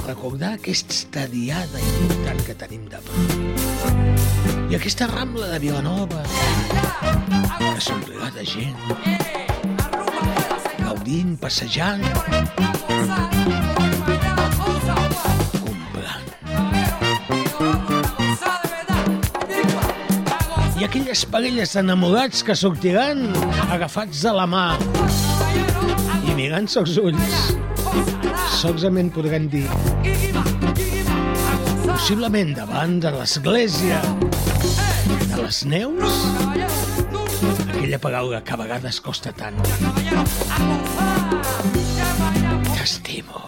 recordar 0.08 0.54
aquesta 0.56 1.26
diada 1.28 1.80
important 1.84 2.40
que 2.48 2.54
tenim 2.56 2.86
demà. 2.88 3.12
I 4.72 4.78
aquesta 4.78 5.08
rambla 5.12 5.50
de 5.52 5.60
Vilanova 5.66 6.24
que 7.58 7.82
s'omplirà 7.84 8.32
de 8.38 8.46
gent 8.48 8.80
gaudint, 10.80 11.36
passejant, 11.44 12.04
comprant. 15.60 16.26
I 20.80 20.88
aquelles 20.88 21.28
parelles 21.28 21.76
d'enamorats 21.76 22.48
que 22.48 22.56
sortiran 22.56 23.28
agafats 23.76 24.24
de 24.24 24.36
la 24.40 24.48
mà 24.48 24.68
i 26.24 26.40
mirant-se 26.40 26.86
els 26.86 27.00
ulls. 27.04 27.57
Solament 28.58 29.12
podran 29.14 29.44
dir 29.54 29.68
possiblement 31.84 32.56
davant 32.58 32.96
de 33.04 33.12
l'església 33.14 34.00
de 35.28 35.44
les 35.44 35.60
neus 35.70 36.18
aquella 37.68 38.02
paraula 38.02 38.42
que 38.42 38.58
a 38.58 38.62
vegades 38.64 38.98
costa 39.06 39.36
tant. 39.38 39.62
T'estimo 42.74 43.46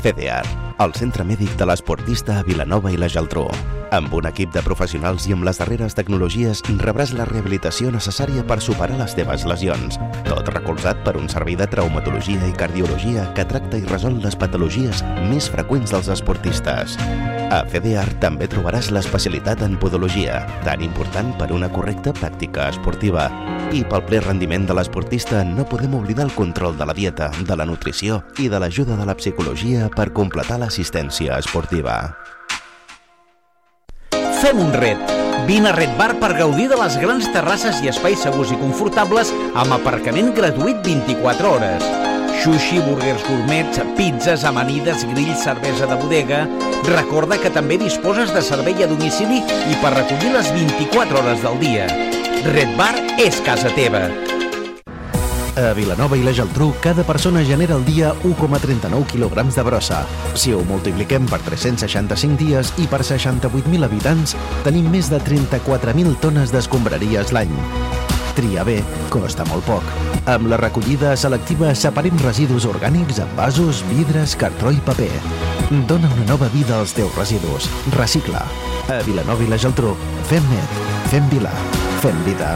CDR, 0.00 0.46
el 0.80 0.96
centre 0.96 1.26
mèdic 1.28 1.52
de 1.60 1.68
l'esportista 1.68 2.40
a 2.40 2.46
Vilanova 2.46 2.92
i 2.92 2.96
la 3.00 3.12
Geltrú. 3.12 3.46
Amb 3.90 4.12
un 4.14 4.26
equip 4.28 4.52
de 4.54 4.62
professionals 4.62 5.24
i 5.26 5.32
amb 5.34 5.42
les 5.42 5.58
darreres 5.58 5.96
tecnologies 5.98 6.60
rebràs 6.78 7.10
la 7.18 7.24
rehabilitació 7.26 7.90
necessària 7.90 8.44
per 8.46 8.60
superar 8.62 8.94
les 9.00 9.16
teves 9.18 9.42
lesions. 9.50 9.98
Tot 10.28 10.46
recolzat 10.54 11.02
per 11.02 11.16
un 11.18 11.26
servei 11.32 11.56
de 11.58 11.66
traumatologia 11.66 12.46
i 12.46 12.54
cardiologia 12.54 13.26
que 13.34 13.48
tracta 13.50 13.80
i 13.82 13.88
resol 13.90 14.20
les 14.22 14.38
patologies 14.38 15.02
més 15.26 15.50
freqüents 15.50 15.90
dels 15.90 16.12
esportistes. 16.14 16.94
A 17.50 17.64
CDR 17.66 18.06
també 18.22 18.46
trobaràs 18.46 18.92
l'especialitat 18.94 19.66
en 19.66 19.74
podologia, 19.82 20.44
tan 20.62 20.86
important 20.86 21.34
per 21.40 21.50
una 21.50 21.66
correcta 21.72 22.14
pràctica 22.14 22.70
esportiva. 22.70 23.26
I 23.74 23.82
pel 23.90 24.06
ple 24.06 24.22
rendiment 24.22 24.70
de 24.70 24.76
l'esportista 24.78 25.42
no 25.42 25.66
podem 25.66 25.98
oblidar 25.98 26.30
el 26.30 26.36
control 26.38 26.78
de 26.78 26.86
la 26.86 26.94
dieta, 26.94 27.32
de 27.42 27.58
la 27.58 27.66
nutrició 27.66 28.22
i 28.38 28.46
de 28.46 28.62
l'ajuda 28.62 28.94
de 28.94 29.06
la 29.10 29.18
psicologia 29.18 29.90
per 29.90 30.12
completar 30.14 30.62
l'assistència 30.62 31.42
esportiva. 31.42 32.04
Fem 34.40 34.58
un 34.58 34.70
ret. 34.72 34.98
Vine 35.46 35.68
a 35.68 35.72
Red 35.76 35.98
Bar 35.98 36.14
per 36.20 36.30
gaudir 36.38 36.70
de 36.70 36.76
les 36.80 36.94
grans 36.96 37.26
terrasses 37.34 37.82
i 37.84 37.90
espais 37.90 38.22
segurs 38.24 38.52
i 38.54 38.56
confortables 38.56 39.32
amb 39.52 39.74
aparcament 39.76 40.30
gratuït 40.36 40.80
24 40.86 41.50
hores. 41.50 41.84
Sushi, 42.40 42.80
burgers 42.86 43.20
gourmets, 43.26 43.82
pizzas, 43.98 44.46
amanides, 44.48 45.04
grills, 45.12 45.44
cervesa 45.44 45.90
de 45.90 46.00
bodega... 46.00 46.46
Recorda 46.88 47.36
que 47.36 47.52
també 47.52 47.76
disposes 47.76 48.32
de 48.32 48.40
servei 48.40 48.80
a 48.80 48.88
domicili 48.88 49.42
i 49.44 49.76
per 49.84 49.92
recollir 49.98 50.32
les 50.38 50.48
24 50.56 51.20
hores 51.20 51.44
del 51.44 51.60
dia. 51.60 51.92
Red 52.48 52.76
Bar 52.80 52.94
és 53.20 53.44
casa 53.44 53.68
teva. 53.76 54.06
A 55.60 55.74
Vilanova 55.76 56.16
i 56.16 56.22
la 56.24 56.32
Geltrú, 56.32 56.70
cada 56.80 57.02
persona 57.04 57.42
genera 57.44 57.74
al 57.76 57.82
dia 57.84 58.14
1,39 58.24 59.04
quilograms 59.10 59.58
de 59.58 59.62
brossa. 59.62 59.98
Si 60.32 60.54
ho 60.56 60.62
multipliquem 60.64 61.26
per 61.28 61.42
365 61.44 62.38
dies 62.40 62.70
i 62.80 62.86
per 62.88 63.02
68.000 63.04 63.84
habitants, 63.84 64.32
tenim 64.64 64.88
més 64.88 65.10
de 65.12 65.18
34.000 65.20 66.16
tones 66.22 66.54
d'escombraries 66.54 67.34
l'any. 67.36 67.52
Triar 68.38 68.64
bé 68.64 68.78
costa 69.12 69.44
molt 69.50 69.66
poc. 69.68 69.84
Amb 70.32 70.48
la 70.48 70.56
recollida 70.62 71.12
selectiva 71.20 71.74
separem 71.76 72.16
residus 72.24 72.64
orgànics 72.64 73.20
en 73.20 73.34
vasos, 73.36 73.82
vidres, 73.90 74.38
cartró 74.40 74.72
i 74.72 74.80
paper. 74.86 75.12
Dóna 75.90 76.08
una 76.14 76.24
nova 76.30 76.48
vida 76.54 76.78
als 76.78 76.94
teus 76.96 77.12
residus. 77.18 77.68
Recicla. 77.98 78.46
A 78.88 79.02
Vilanova 79.04 79.44
i 79.44 79.50
la 79.50 79.60
Geltrú, 79.60 79.92
fem 80.30 80.48
net, 80.54 80.80
fem 81.12 81.28
vila, 81.28 81.52
fem 82.00 82.24
vida. 82.24 82.54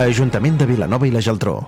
Ajuntament 0.00 0.56
de 0.56 0.70
Vilanova 0.72 1.10
i 1.10 1.12
la 1.12 1.20
Geltrú. 1.20 1.58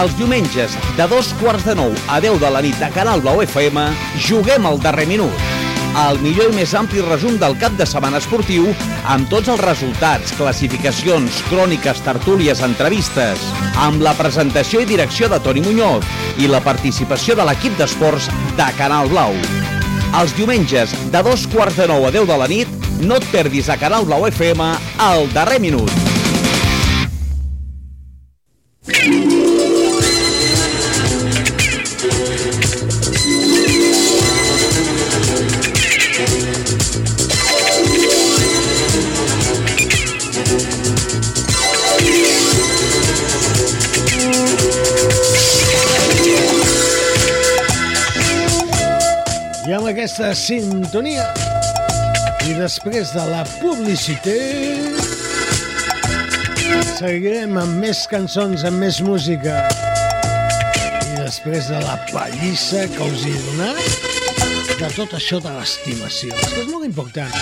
Els 0.00 0.14
diumenges, 0.16 0.72
de 0.96 1.04
dos 1.10 1.34
quarts 1.42 1.66
de 1.66 1.74
nou 1.76 1.90
a 2.08 2.20
10 2.24 2.38
de 2.40 2.48
la 2.48 2.62
nit 2.64 2.78
a 2.80 2.88
Canal 2.94 3.20
Blau 3.20 3.42
FM, 3.44 3.82
juguem 4.24 4.64
al 4.64 4.78
darrer 4.80 5.04
minut. 5.04 5.42
El 6.00 6.20
millor 6.22 6.54
i 6.54 6.56
més 6.56 6.72
ampli 6.78 7.02
resum 7.04 7.36
del 7.36 7.56
cap 7.60 7.74
de 7.76 7.84
setmana 7.84 8.16
esportiu 8.22 8.70
amb 9.12 9.28
tots 9.28 9.50
els 9.52 9.60
resultats, 9.60 10.32
classificacions, 10.38 11.42
cròniques, 11.50 12.00
tertúlies, 12.06 12.62
entrevistes, 12.64 13.44
amb 13.84 14.00
la 14.00 14.14
presentació 14.16 14.80
i 14.80 14.88
direcció 14.88 15.28
de 15.28 15.40
Toni 15.44 15.60
Muñoz 15.66 16.06
i 16.40 16.48
la 16.48 16.62
participació 16.64 17.36
de 17.36 17.44
l'equip 17.50 17.76
d'esports 17.76 18.30
de 18.56 18.70
Canal 18.80 19.10
Blau. 19.12 19.36
Els 20.22 20.32
diumenges, 20.38 20.96
de 21.12 21.26
dos 21.26 21.44
quarts 21.52 21.76
de 21.76 21.90
nou 21.92 22.08
a 22.08 22.14
10 22.14 22.30
de 22.30 22.40
la 22.40 22.48
nit, 22.48 22.88
no 23.04 23.20
et 23.20 23.28
perdis 23.34 23.68
a 23.68 23.76
Canal 23.76 24.08
Blau 24.08 24.24
FM 24.30 24.72
al 25.10 25.28
darrer 25.36 25.60
minut. 25.60 26.09
Aquesta 50.10 50.34
sintonia. 50.34 51.22
I 52.42 52.54
després 52.58 53.12
de 53.14 53.22
la 53.30 53.44
publicitat 53.60 54.96
seguirem 56.96 57.54
amb 57.60 57.78
més 57.78 58.00
cançons, 58.10 58.64
amb 58.66 58.82
més 58.82 58.98
música. 59.06 59.60
I 61.12 61.20
després 61.20 61.70
de 61.70 61.78
la 61.84 61.94
pallissa 62.10 62.88
que 62.90 63.06
us 63.06 63.22
he 63.22 63.36
donat 63.44 63.86
de 64.82 64.90
tot 64.96 65.14
això 65.14 65.38
de 65.44 65.54
l'estimació. 65.60 66.34
És 66.34 66.56
que 66.56 66.64
és 66.64 66.72
molt 66.72 66.88
important. 66.90 67.38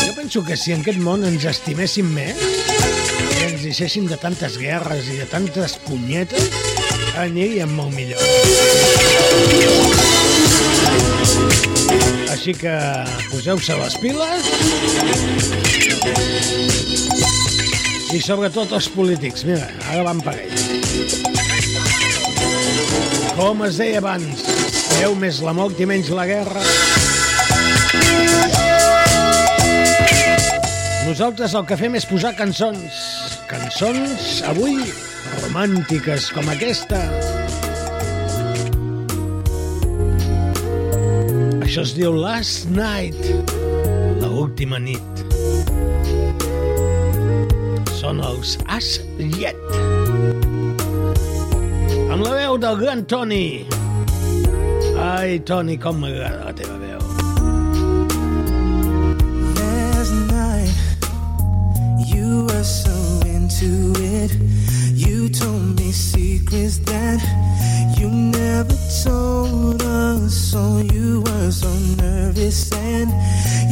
Jo 0.00 0.16
penso 0.16 0.46
que 0.48 0.56
si 0.56 0.72
en 0.72 0.80
aquest 0.80 1.02
món 1.04 1.28
ens 1.28 1.44
estiméssim 1.52 2.08
més 2.16 2.40
i 2.40 3.50
ens 3.50 3.68
deixéssim 3.68 4.08
de 4.08 4.16
tantes 4.16 4.56
guerres 4.56 5.12
i 5.12 5.20
de 5.20 5.28
tantes 5.28 5.76
punyetes 5.84 6.48
aniríem 7.20 7.76
molt 7.76 7.92
millor 7.92 9.81
així 12.32 12.54
que 12.56 12.72
poseu-se 13.28 13.74
les 13.76 13.96
piles 14.00 14.46
i 18.12 18.20
sobretot 18.24 18.72
els 18.76 18.88
polítics. 18.92 19.44
Mira, 19.48 19.66
ara 19.92 20.04
van 20.06 20.22
per 20.24 20.34
ells. 20.40 21.20
Com 23.36 23.64
es 23.66 23.76
deia 23.80 24.00
abans, 24.00 24.46
veu 24.98 25.16
més 25.20 25.42
la 25.44 25.54
mort 25.56 25.80
i 25.80 25.88
menys 25.88 26.12
la 26.12 26.26
guerra. 26.28 26.64
Nosaltres 31.08 31.56
el 31.58 31.68
que 31.68 31.76
fem 31.80 32.00
és 32.00 32.08
posar 32.08 32.32
cançons. 32.38 33.04
Cançons, 33.50 34.40
avui, 34.48 34.80
romàntiques 35.42 36.32
com 36.32 36.48
aquesta. 36.52 37.00
Això 41.72 41.86
es 41.88 41.92
diu 41.96 42.12
Last 42.12 42.66
Night, 42.68 43.16
la 44.20 44.28
última 44.28 44.76
nit. 44.76 45.22
Són 47.96 48.20
els 48.20 48.58
As 48.68 48.98
Yet. 49.16 49.56
Amb 52.12 52.26
la 52.26 52.34
veu 52.34 52.58
del 52.60 52.76
gran 52.76 53.06
Toni. 53.08 53.64
Ai, 55.00 55.40
Toni, 55.48 55.78
com 55.80 55.96
m'agrada 56.04 56.44
la 56.44 56.52
teva 56.60 56.76
veu. 56.76 57.00
Last 59.56 60.12
night 60.28 60.76
you 62.12 62.44
were 62.50 62.68
so 62.68 62.98
into 63.24 63.96
it 64.12 64.36
You 64.92 65.30
told 65.30 65.80
me 65.80 65.90
secrets 65.90 66.84
that 66.84 67.24
You 68.02 68.10
never 68.10 68.74
told 69.04 69.80
us, 69.80 70.34
so 70.34 70.78
you 70.78 71.20
were 71.20 71.52
so 71.52 71.72
nervous 72.02 72.72
and 72.72 73.08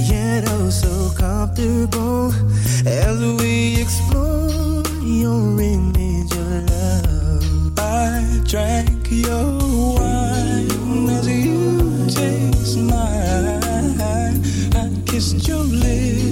yet 0.08 0.44
oh 0.46 0.70
so 0.70 1.10
comfortable 1.18 2.32
as 2.86 3.18
we 3.42 3.82
explore 3.82 4.84
your 5.02 5.60
image 5.60 6.30
of 6.30 6.70
love. 6.70 7.76
I 7.76 8.40
drank 8.46 9.10
your 9.10 9.98
wine 9.98 11.10
as 11.10 11.26
you 11.26 12.06
chased 12.08 12.78
my 12.78 13.58
eye. 13.98 14.38
I 14.76 15.10
kissed 15.10 15.48
your 15.48 15.64
lips. 15.64 16.29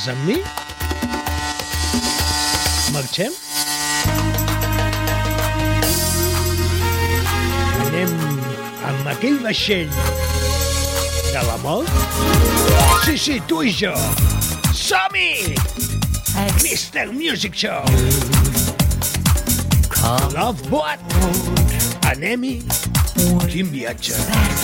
Vens 0.00 0.08
amb 0.08 0.24
mi? 0.24 0.34
Marxem? 2.94 3.34
Anem 7.84 8.14
amb 8.88 9.10
aquell 9.12 9.36
vaixell 9.44 9.92
de 9.92 11.42
la 11.50 11.58
mort? 11.60 11.92
Sí, 13.04 13.18
sí, 13.26 13.36
tu 13.50 13.60
i 13.60 13.74
jo. 13.76 13.92
Som-hi! 14.72 15.52
Mr. 16.62 17.12
Music 17.12 17.52
Show. 17.52 17.84
Love 20.32 20.64
Boat. 20.72 21.04
Anem-hi. 22.14 22.56
Quin 23.52 23.68
viatge. 23.68 24.16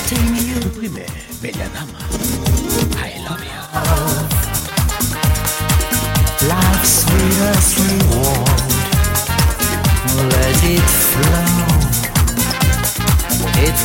Tu 0.09 0.73
Primer, 0.81 1.11
vella 1.45 1.69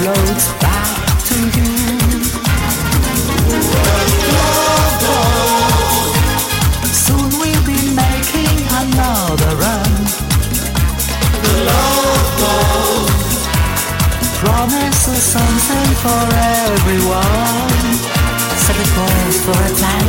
floats 0.02 0.47
back 0.54 0.97
to 1.30 1.38
you. 1.58 1.74
Soon 7.06 7.30
we'll 7.39 7.66
be 7.70 7.82
making 7.93 8.58
another 8.82 9.52
run. 9.62 9.93
The 11.43 11.54
love 11.70 12.30
boat 12.41 13.10
promises 14.41 15.22
something 15.36 15.89
for 16.04 16.24
everyone. 16.66 17.86
Set 18.64 18.76
the 18.82 18.88
goals 18.97 19.38
for 19.45 19.58
a 19.70 19.72
time. 19.80 20.01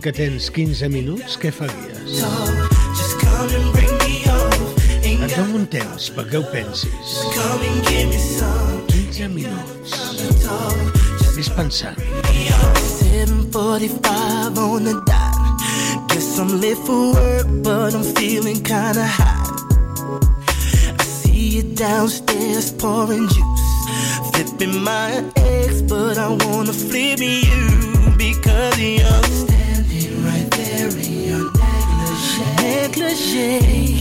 que 0.00 0.12
tens 0.12 0.48
15 0.50 0.88
minuts, 0.88 1.36
què 1.36 1.50
faries? 1.52 2.22
Et 5.20 5.34
dono 5.34 5.58
un 5.58 5.66
temps 5.68 6.06
perquè 6.16 6.38
ho 6.40 6.44
pensis. 6.48 7.12
15 8.88 9.28
minuts. 9.34 9.96
Vés 11.36 11.50
pensant. 11.56 12.00
7.45 13.10 14.58
on 14.58 14.84
the 14.84 14.94
dot 15.04 15.36
Guess 16.08 16.38
I'm 16.38 16.60
late 16.60 16.78
for 16.78 17.12
work, 17.12 17.46
but 17.62 17.94
I'm 17.94 18.04
feeling 18.14 18.62
kinda 18.62 19.04
hot 19.04 19.60
I 20.98 21.04
see 21.04 21.56
you 21.56 21.62
downstairs 21.74 22.72
pouring 22.72 23.28
juice 23.28 23.68
Flipping 24.32 24.82
my 24.82 25.24
ex, 25.36 25.82
but 25.82 26.16
I 26.16 26.28
wanna 26.28 26.72
flip 26.72 27.20
you 27.20 27.50
Because 28.16 28.78
you're 28.78 29.59
j'ai 33.20 33.99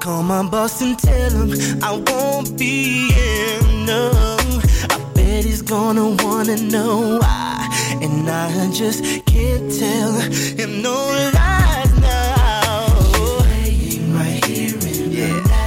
Call 0.00 0.22
my 0.22 0.42
boss 0.42 0.80
and 0.80 0.98
tell 0.98 1.30
him 1.30 1.52
I 1.82 1.92
won't 1.92 2.58
be 2.58 3.10
in. 3.10 3.84
No, 3.84 4.10
I 4.88 4.98
bet 5.14 5.44
he's 5.44 5.60
gonna 5.60 6.16
wanna 6.24 6.56
know 6.56 7.18
why. 7.18 7.68
And 8.00 8.30
I 8.30 8.70
just 8.72 9.04
can't 9.26 9.70
tell 9.70 10.12
him 10.58 10.80
no 10.80 10.94
lies 11.34 12.00
now. 12.00 12.86
Playing 13.12 14.14
right 14.14 14.42
here 14.46 14.74
in 14.74 15.12
yeah. 15.12 15.40
the. 15.42 15.60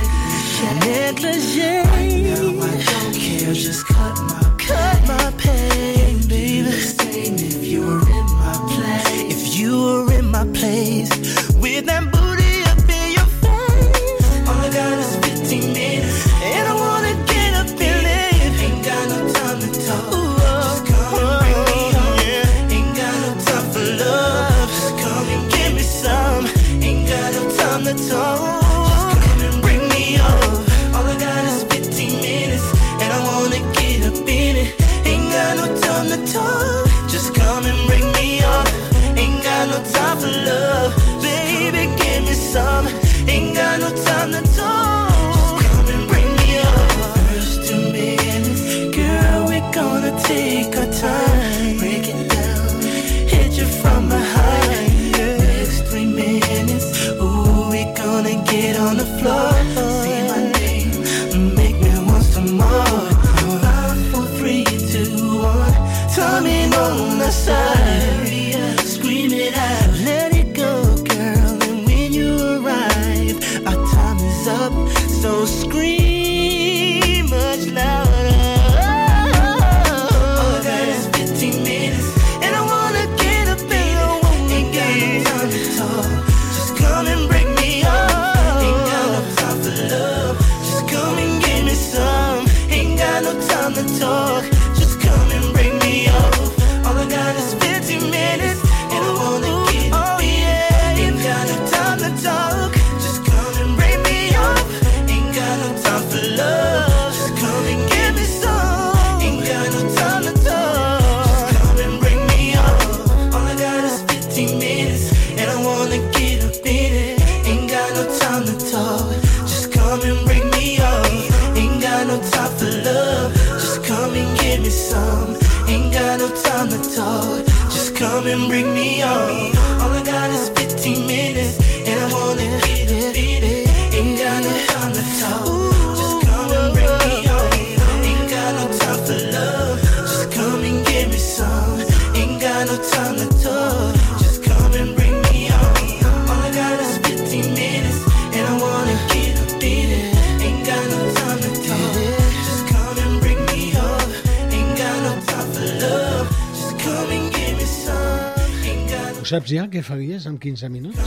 saps 159.34 159.49
ja 159.49 159.64
què 159.65 159.81
faries 159.81 160.27
amb 160.30 160.38
15 160.38 160.68
minuts? 160.69 160.99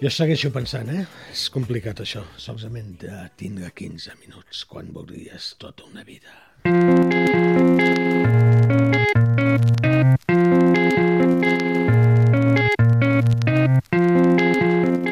Jo 0.00 0.10
segueixo 0.10 0.50
pensant, 0.54 0.88
eh? 0.90 1.04
És 1.30 1.44
complicat 1.54 2.00
això, 2.02 2.24
solament 2.42 2.96
de 3.04 3.20
tindre 3.38 3.70
15 3.70 4.16
minuts 4.24 4.64
quan 4.66 4.90
voldries 4.94 5.52
tota 5.62 5.86
una 5.92 6.02
vida. 6.02 6.34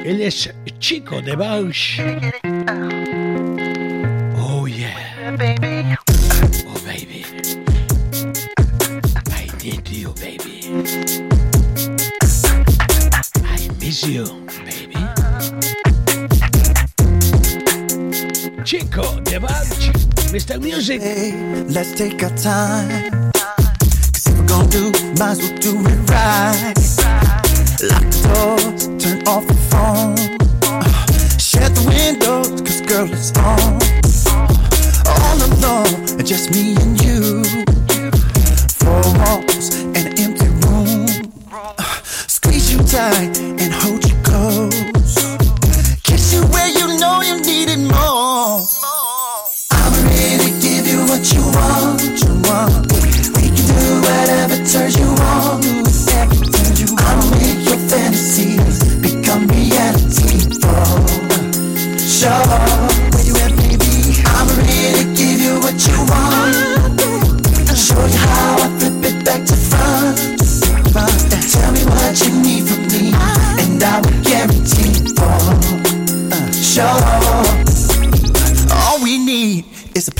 Ell 0.02 0.26
és 0.26 0.48
Chico 0.80 1.22
de 1.22 1.38
Bausch. 1.38 2.45
time. 22.46 23.32
Cause 23.32 24.26
if 24.28 24.38
we're 24.38 24.46
gonna 24.46 24.68
do, 24.68 24.84
might 25.18 25.32
as 25.32 25.40
well 25.42 25.58
do 25.66 25.72
it 25.92 26.00
right. 26.14 26.78
Lock 27.90 28.06
the 28.14 28.20
door, 28.26 28.58
turn 29.02 29.18
off 29.26 29.44
the 29.48 29.58
phone. 29.70 30.14
Uh, 30.62 31.38
shut 31.38 31.74
the 31.74 31.84
windows, 31.90 32.60
cause 32.66 32.80
girl, 32.82 33.08
it's 33.10 33.32
on. 33.38 33.82
All 35.10 35.38
alone, 35.48 36.24
just 36.24 36.52
me 36.54 36.76
and 36.82 36.94
you. 37.02 37.42
Four 38.78 39.02
walls 39.18 39.75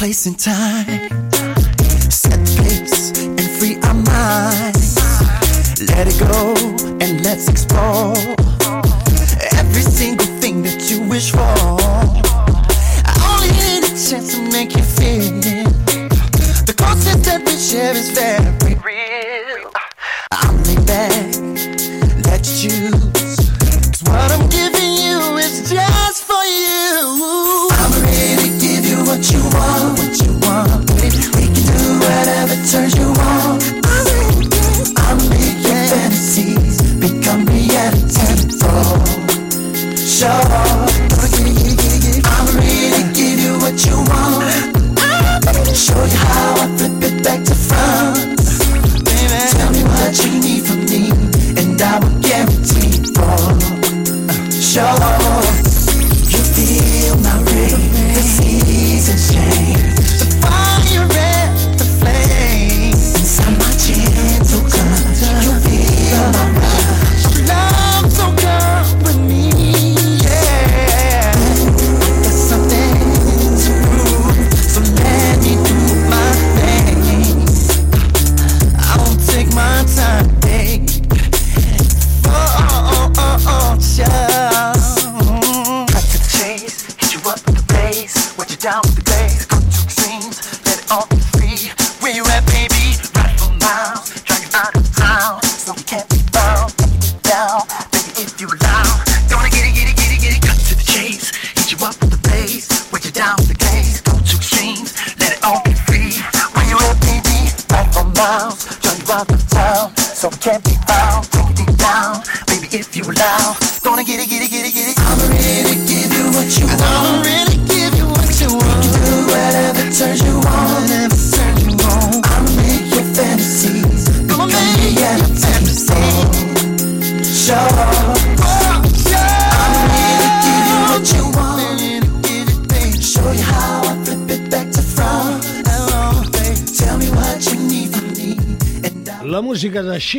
place 0.07 0.27
and 0.27 0.39
time. 0.39 0.87
Set 2.09 2.39
the 2.47 2.63
pace 2.63 3.11
and 3.19 3.51
free 3.59 3.77
our 3.83 3.95
minds. 3.95 4.95
Let 5.91 6.07
it 6.07 6.17
go 6.21 6.55
and 7.01 7.25
let's 7.25 7.49
explore 7.49 8.15
every 9.59 9.83
single 9.83 10.31
thing 10.41 10.63
that 10.63 10.89
you 10.89 11.03
wish 11.09 11.33
for. 11.33 11.57
I 13.05 13.15
only 13.33 13.51
need 13.59 13.83
a 13.83 13.95
chance 14.09 14.33
to 14.37 14.43
make 14.53 14.77
you 14.77 14.85
feel 14.85 15.41
it. 15.43 16.67
The 16.67 16.75
closest 16.77 17.25
that 17.25 17.43
we 17.45 17.57
share 17.57 17.97
is 17.97 18.11
very. 18.11 18.56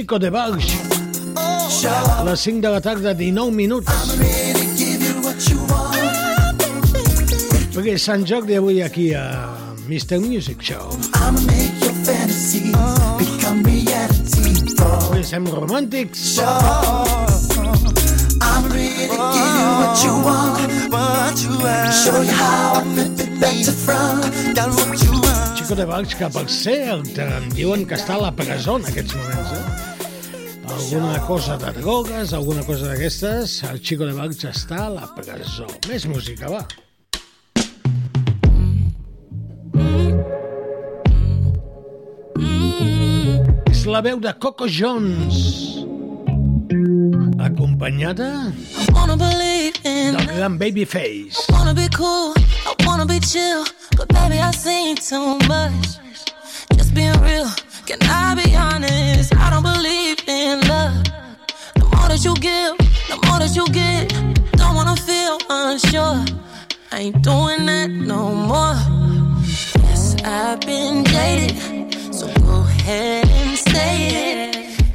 Chico 0.07 0.19
de 0.19 0.29
Barge. 0.29 0.77
A 2.17 2.23
les 2.23 2.39
5 2.39 2.61
de 2.61 2.69
la 2.69 2.79
tarda, 2.79 3.13
19 3.13 3.51
minuts. 3.51 3.91
Perquè 7.73 7.91
és 7.97 8.05
Sant 8.07 8.23
Jordi 8.23 8.55
avui 8.55 8.79
aquí 8.85 9.09
a 9.11 9.25
Mr. 9.89 10.21
Music 10.23 10.63
Show. 10.63 10.95
Avui 14.79 15.19
estem 15.19 15.43
romàntics. 15.51 16.39
Really 18.71 19.11
give 19.11 19.51
you 19.59 19.67
what 19.75 19.99
you 20.05 20.13
want. 20.23 20.55
What 20.87 21.35
you 21.43 21.51
want. 21.59 21.91
Show 21.91 22.23
you 22.23 22.31
how 22.31 22.79
I 22.79 22.87
flip 22.93 23.19
it 23.27 23.35
back 23.43 23.59
to 23.67 23.75
front. 23.75 24.23
Got 24.55 24.71
what 24.71 25.03
you 25.03 25.19
want. 25.19 25.59
Chico 25.59 25.75
de 25.75 25.83
Barge, 25.83 26.15
que 26.15 26.31
per 26.31 26.47
cert, 26.47 27.19
em 27.27 27.51
diuen 27.59 27.83
que 27.83 27.99
està 27.99 28.15
a 28.15 28.23
la 28.29 28.31
presó 28.31 28.79
en 28.79 28.87
aquests 28.87 29.19
moments, 29.19 29.51
eh? 29.51 29.86
Alguna 30.77 31.19
cosa 31.25 31.57
de 31.57 31.71
drogues, 31.81 32.33
alguna 32.33 32.63
cosa 32.63 32.91
d'aquestes, 32.91 33.63
el 33.65 33.81
Chico 33.81 34.05
de 34.05 34.13
Barge 34.13 34.51
està 34.51 34.83
a 34.85 34.89
la 34.93 35.07
presó. 35.17 35.65
Més 35.89 36.05
música, 36.05 36.51
va. 36.53 36.61
És 43.73 43.87
la 43.89 44.03
veu 44.05 44.21
de 44.21 44.35
Coco 44.37 44.69
Jones, 44.69 45.81
acompanyada 47.41 48.53
del 48.77 50.29
gran 50.37 50.59
Babyface. 50.61 51.49
Wanna 51.49 51.73
be 51.73 51.89
cool, 51.97 52.37
I 52.37 52.75
wanna 52.85 53.05
be 53.05 53.19
chill, 53.19 53.65
but 53.97 54.07
baby, 54.13 54.37
I 54.37 54.51
seen 54.51 54.95
too 54.95 55.39
much. 55.49 55.97
Just 56.77 56.93
being 56.93 57.19
real, 57.25 57.49
can 57.87 57.97
I 58.03 58.35
be 58.35 58.55
honest? 58.55 59.33
I 59.33 59.49
don't 59.49 59.63
believe 59.63 60.16
in 60.47 60.61
love. 60.67 61.03
The 61.75 61.85
more 61.93 62.07
that 62.07 62.23
you 62.23 62.33
give, 62.35 62.77
the 63.09 63.17
more 63.25 63.39
that 63.39 63.53
you 63.55 63.65
get. 63.67 64.03
Don't 64.59 64.75
wanna 64.75 64.95
feel 64.95 65.37
unsure. 65.49 66.23
I 66.91 66.97
ain't 67.05 67.21
doing 67.21 67.65
that 67.65 67.89
no 67.89 68.21
more. 68.51 68.77
Yes, 69.83 70.15
I've 70.23 70.61
been 70.61 71.03
jaded, 71.05 71.53
so 72.13 72.25
go 72.47 72.55
ahead 72.61 73.27
and 73.39 73.57
say 73.57 73.93
it. 74.13 74.51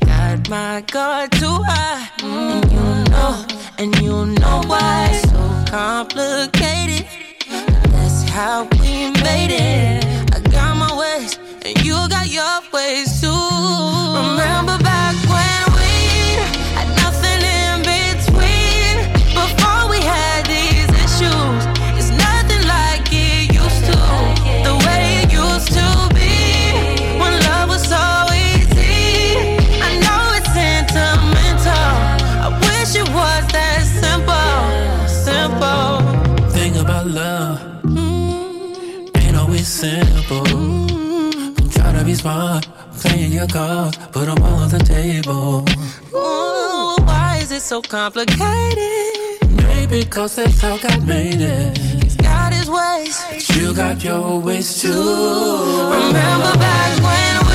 Got 0.06 0.48
my 0.48 0.82
guard 0.94 1.32
too 1.32 1.58
high, 1.70 2.08
and 2.22 2.64
you 2.76 2.86
know, 3.12 3.32
and 3.80 3.90
you 4.00 4.16
know 4.40 4.58
why 4.70 4.98
so 5.30 5.42
complicated. 5.70 7.04
That's 7.92 8.22
how 8.36 8.68
we 8.80 9.10
made 9.28 9.52
it. 9.52 10.04
I 10.34 10.38
got 10.56 10.72
my 10.84 10.92
ways, 11.02 11.38
and 11.66 11.76
you 11.86 11.96
got 12.08 12.26
your 12.38 12.56
ways 12.72 13.20
too. 13.20 13.42
Remember 14.16 14.81
simple. 39.82 40.46
I'm 40.46 41.70
trying 41.70 41.98
to 41.98 42.04
be 42.04 42.14
smart, 42.14 42.64
playing 43.00 43.32
your 43.32 43.48
cards, 43.48 43.98
put 44.12 44.28
'em 44.28 44.40
all 44.46 44.60
on 44.64 44.68
the 44.68 44.78
table. 44.78 45.64
Ooh, 46.14 46.94
why 47.08 47.40
is 47.42 47.50
it 47.50 47.62
so 47.62 47.82
complicated? 47.82 49.12
Maybe 49.66 50.04
cause 50.04 50.36
that's 50.36 50.60
how 50.60 50.76
God 50.86 51.00
made 51.04 51.40
it. 51.40 51.76
He's 51.78 52.16
got 52.28 52.52
his 52.58 52.68
ways. 52.78 53.16
but 53.28 53.56
You 53.56 53.74
got 53.74 53.96
your 54.04 54.38
ways 54.46 54.68
too. 54.82 55.02
Remember 55.96 56.52
back 56.66 56.92
when 57.08 57.51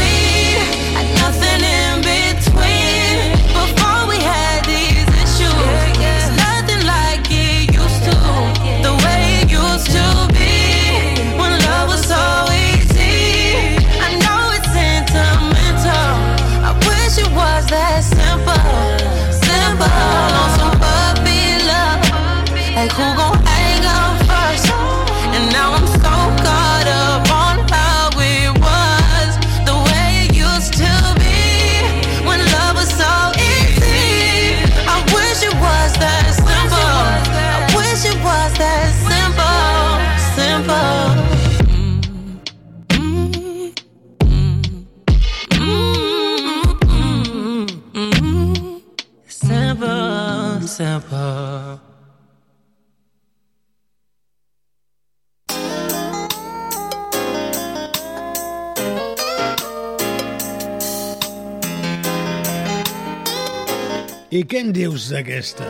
I 64.37 64.43
què 64.43 64.59
en 64.59 64.73
dius 64.75 65.07
d'aquesta? 65.13 65.69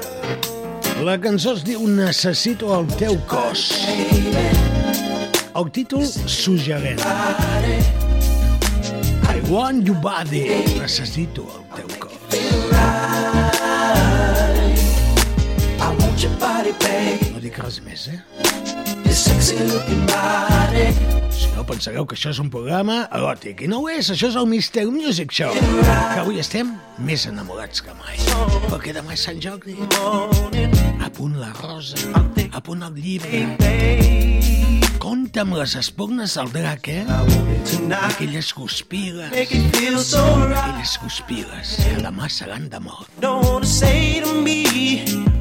La 1.06 1.14
cançó 1.22 1.54
es 1.54 1.62
diu 1.68 1.84
Necessito 1.88 2.72
el 2.74 2.88
teu 2.98 3.20
cos. 3.30 3.68
El 5.58 5.70
títol 5.76 6.04
suggerent. 6.08 7.04
I 9.30 9.40
want 9.52 9.86
your 9.86 10.00
body. 10.02 10.48
Necessito 10.82 11.46
el 11.54 11.64
teu 11.78 11.88
cos. 12.00 12.07
Body, 16.68 16.74
babe. 16.84 17.32
No 17.34 17.42
dic 17.42 17.58
res 17.62 17.80
més, 17.84 18.08
eh? 18.12 18.20
Your 19.06 19.14
sexy 19.16 19.58
looking 19.72 20.06
body. 20.08 20.92
Si 21.32 21.50
no 21.56 21.64
pensareu 21.68 22.06
que 22.06 22.16
això 22.18 22.32
és 22.34 22.40
un 22.40 22.50
programa 22.50 23.08
eròtic. 23.14 23.62
I 23.64 23.68
no 23.72 23.82
ho 23.84 23.90
és, 23.92 24.10
això 24.12 24.30
és 24.32 24.36
el 24.36 24.48
Mr. 24.48 24.88
Music 24.92 25.32
Show. 25.32 25.54
Que 25.54 26.20
avui 26.22 26.40
estem 26.40 26.76
més 26.98 27.28
enamorats 27.30 27.84
que 27.84 27.94
mai. 28.02 28.18
Perquè 28.72 28.96
demà 28.96 29.16
és 29.16 29.28
Sant 29.28 29.40
Jordi. 29.42 29.78
A 31.04 31.12
punt 31.14 31.38
la 31.40 31.54
rosa, 31.62 31.98
a 32.52 32.62
punt 32.62 32.84
el 32.88 32.98
llibre. 32.98 33.46
Compte 34.98 35.40
amb 35.40 35.56
les 35.56 35.78
espurnes 35.80 36.34
del 36.36 36.52
drac, 36.52 36.90
eh? 36.92 37.06
Aquelles 38.02 38.52
guspires. 38.58 39.32
Aquelles 39.32 40.98
guspires 41.04 41.78
que 41.80 41.98
demà 42.04 42.28
seran 42.28 42.68
de 42.70 42.80
mort. 42.84 43.08
don't 43.22 43.46
wanna 43.46 43.66
say 43.66 44.20
to 44.20 44.34
me, 44.42 45.37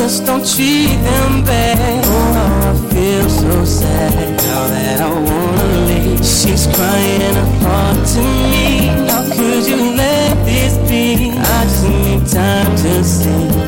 just 0.00 0.24
don't 0.24 0.46
treat 0.46 0.96
them 1.04 1.44
bad. 1.44 2.04
Oh, 2.06 2.68
I 2.68 2.94
feel 2.94 3.28
so 3.28 3.64
sad 3.66 4.30
now 4.38 4.66
that 4.68 4.98
I 4.98 5.12
wanna 5.12 5.86
leave. 5.88 6.24
She's 6.24 6.66
crying 6.74 7.36
apart 7.44 7.98
to 8.14 8.22
me. 8.52 8.86
How 9.10 9.24
could 9.36 9.66
you 9.66 9.94
let 10.02 10.34
this 10.46 10.78
be? 10.88 11.32
I 11.32 11.64
just 11.64 11.84
need 11.84 12.26
time 12.26 12.74
to 12.76 13.04
see. 13.04 13.59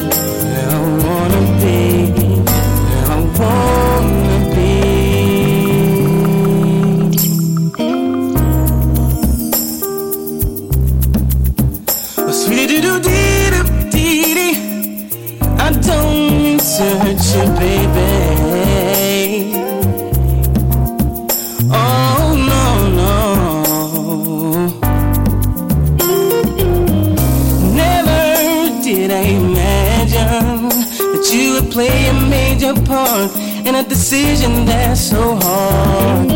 decision 34.13 34.67
that's 34.67 35.01
so 35.01 35.37
hard. 35.37 36.29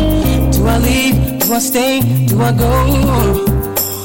Do 0.51 0.65
I 0.65 0.79
leave? 0.79 1.15
Do 1.41 1.53
I 1.53 1.59
stay? 1.59 2.01
Do 2.25 2.41
I 2.41 2.51
go? 2.51 2.69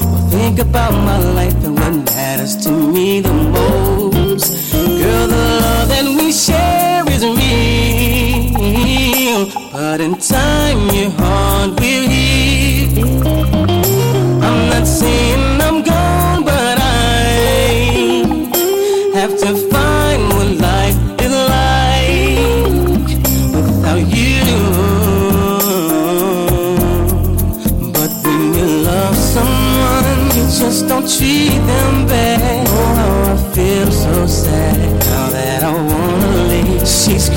Well, 0.03 0.29
think 0.29 0.59
about 0.59 0.93
my 0.93 1.19
life 1.39 1.55
and 1.65 1.75
what 1.81 1.95
matters 2.13 2.55
to 2.65 2.71
me 2.71 3.23
the 3.23 3.33
most. 3.33 4.73
Girl, 4.75 5.27
the 5.27 5.45
love 5.65 5.89
that 5.89 6.05
we 6.19 6.33
share 6.33 7.03
is 7.17 7.25
real, 7.41 7.43
but 9.73 10.01
in 10.03 10.19
time 10.19 10.81
your 10.91 11.11
heart 11.13 11.71
will 11.81 12.07
heal. 12.15 13.27
I'm 14.47 14.69
not 14.69 14.87
saying 14.87 15.42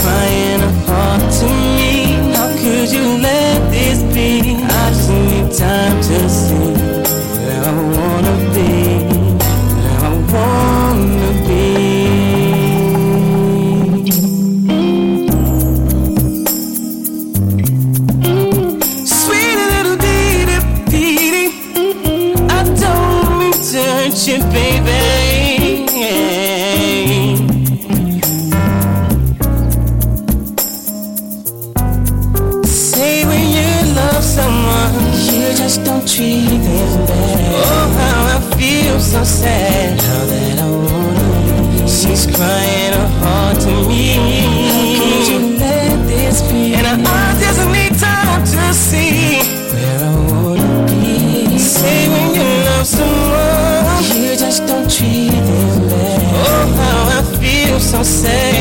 flying 0.06 0.45
Now 39.46 40.22
that 40.32 40.60
I 40.60 40.70
wanna, 40.70 41.88
she's 41.88 42.26
crying 42.26 42.94
her 42.98 43.10
heart 43.22 43.60
to 43.62 43.74
me. 43.88 44.06
How 44.72 44.84
could 45.00 45.28
you 45.32 45.40
let 45.58 46.08
this 46.08 46.42
be? 46.50 46.74
And 46.76 46.86
her 46.88 47.00
eyes 47.08 47.60
need 47.76 47.94
time 48.00 48.44
to 48.44 48.74
see 48.74 49.40
where 49.72 50.00
I 50.02 50.14
wanna 50.32 50.86
be. 50.88 51.60
Say 51.60 52.10
when 52.10 52.28
you 52.38 52.48
love 52.68 52.88
someone, 52.88 54.04
you 54.24 54.36
just 54.36 54.66
don't 54.68 54.90
treat 54.90 55.30
them. 55.30 55.90
Oh, 56.48 56.66
how 56.80 57.20
I 57.20 57.22
feel 57.40 57.80
so 57.80 58.04
sad. 58.04 58.55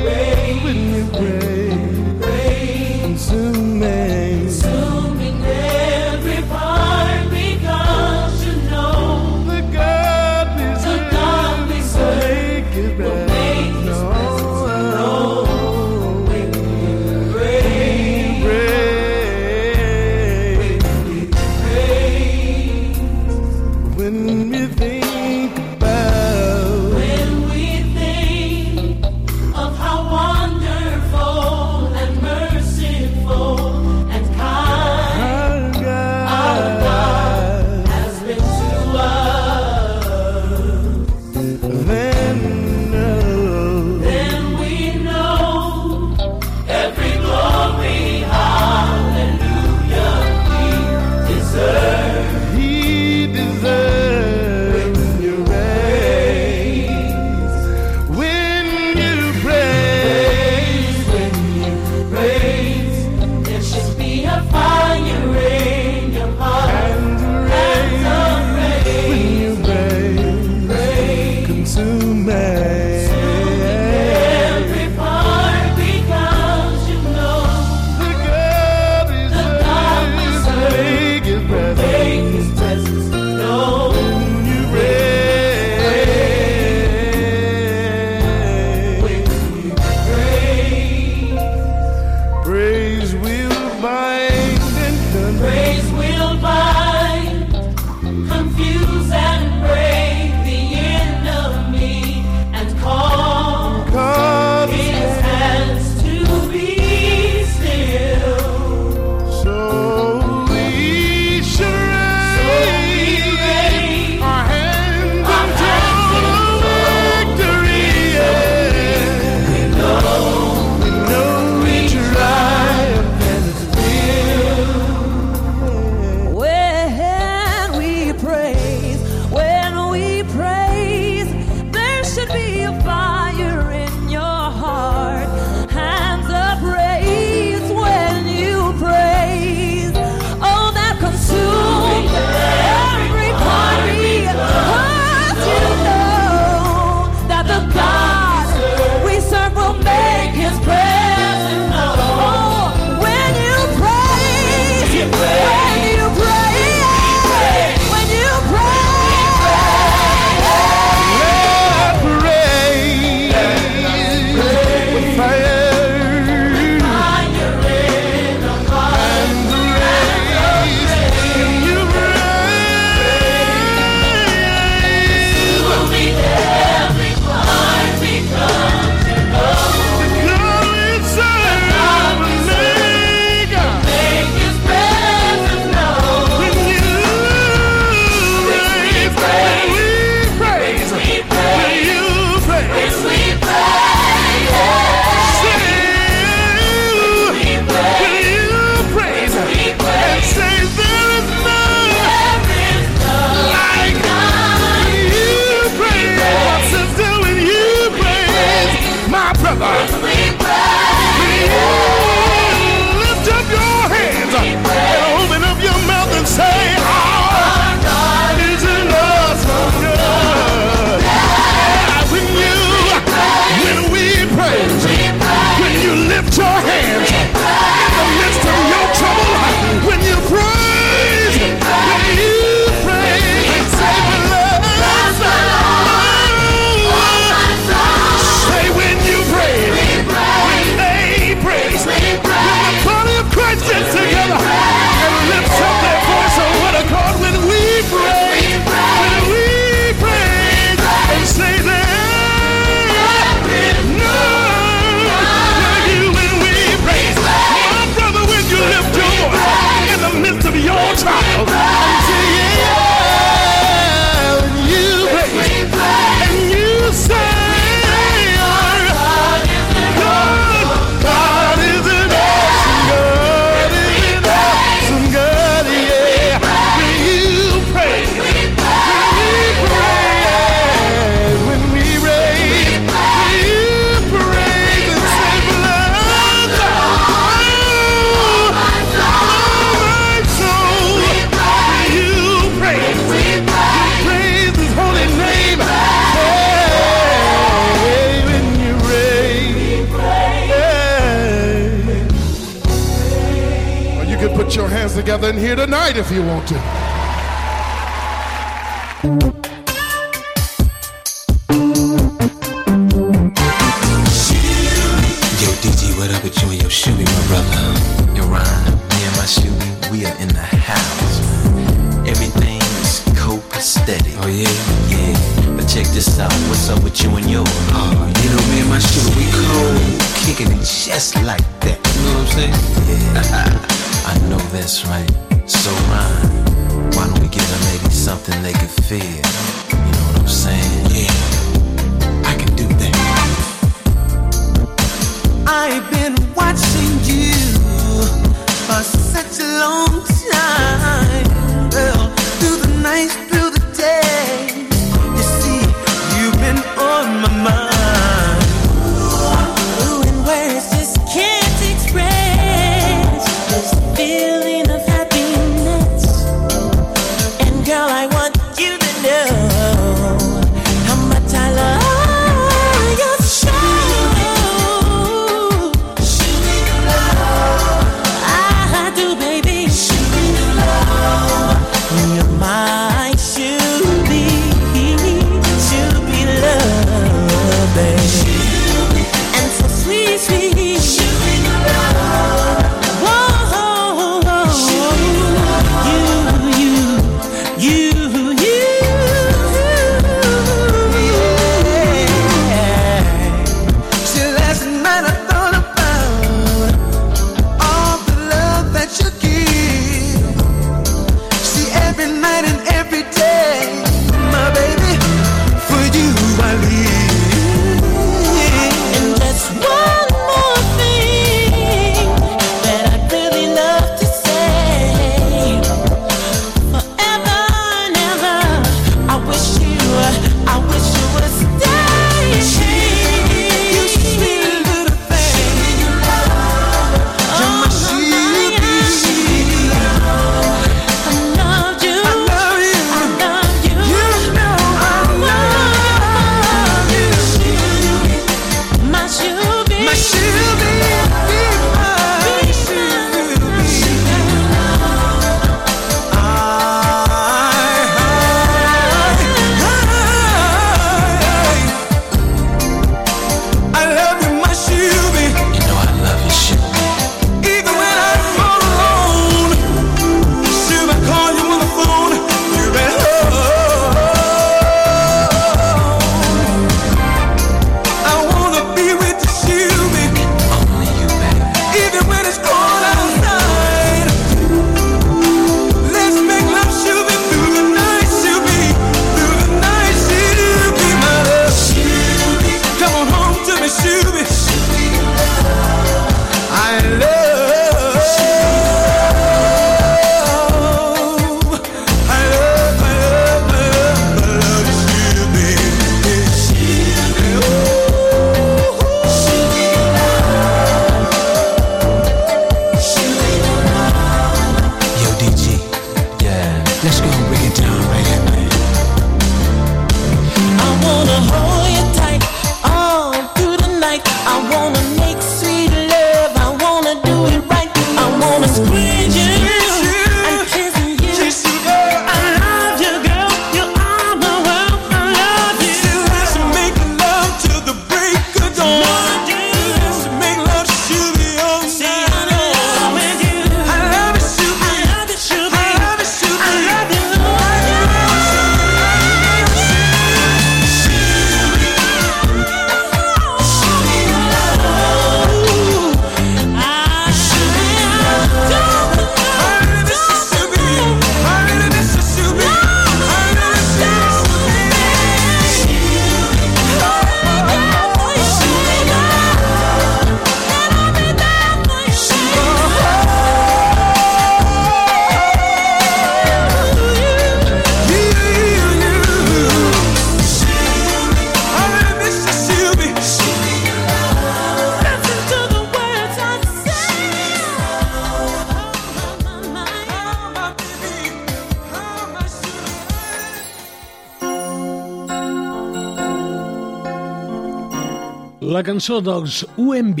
cançó 598.76 598.98
dels 599.00 599.38
UMB. 599.56 600.00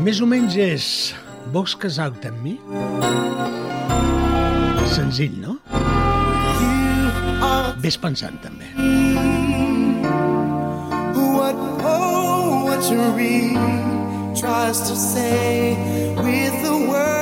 Més 0.00 0.22
o 0.24 0.26
menys 0.28 0.54
és... 0.56 0.86
Vols 1.52 1.74
casar-te 1.76 2.30
amb 2.30 2.40
mi? 2.40 2.54
Senzill, 4.88 5.36
no? 5.42 5.58
Ves 7.84 8.00
pensant, 8.00 8.40
també. 8.40 8.70
What 11.12 11.60
oh, 11.84 12.64
poetry 12.72 13.52
tries 14.40 14.80
to 14.88 14.96
say 14.96 15.76
with 16.24 16.56
the 16.64 16.72
word 16.88 17.13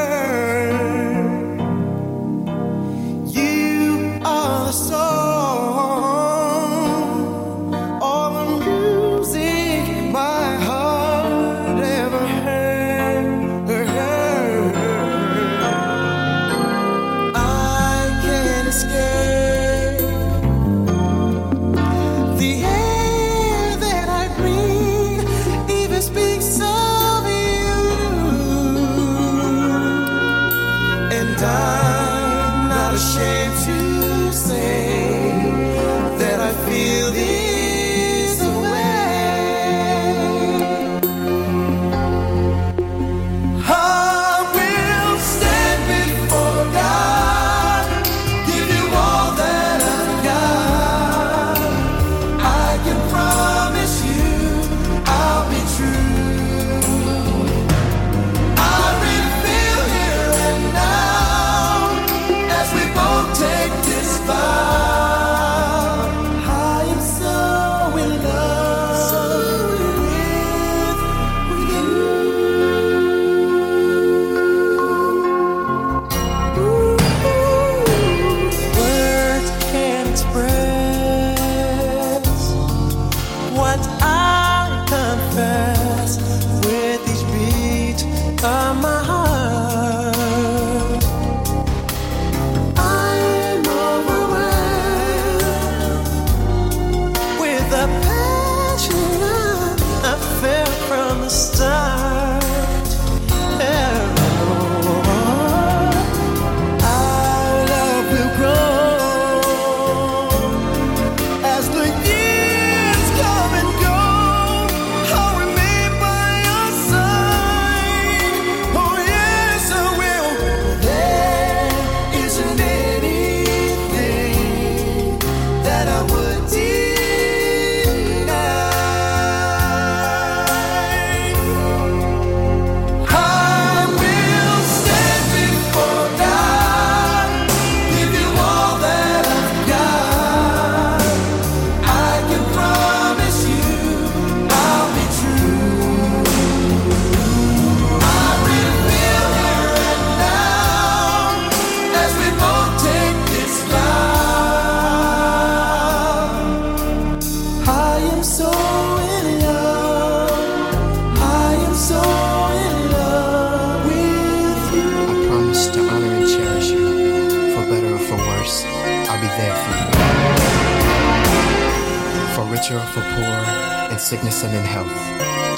sickness 174.13 174.45
and 174.45 174.55
in 174.55 174.63
health, 174.63 174.93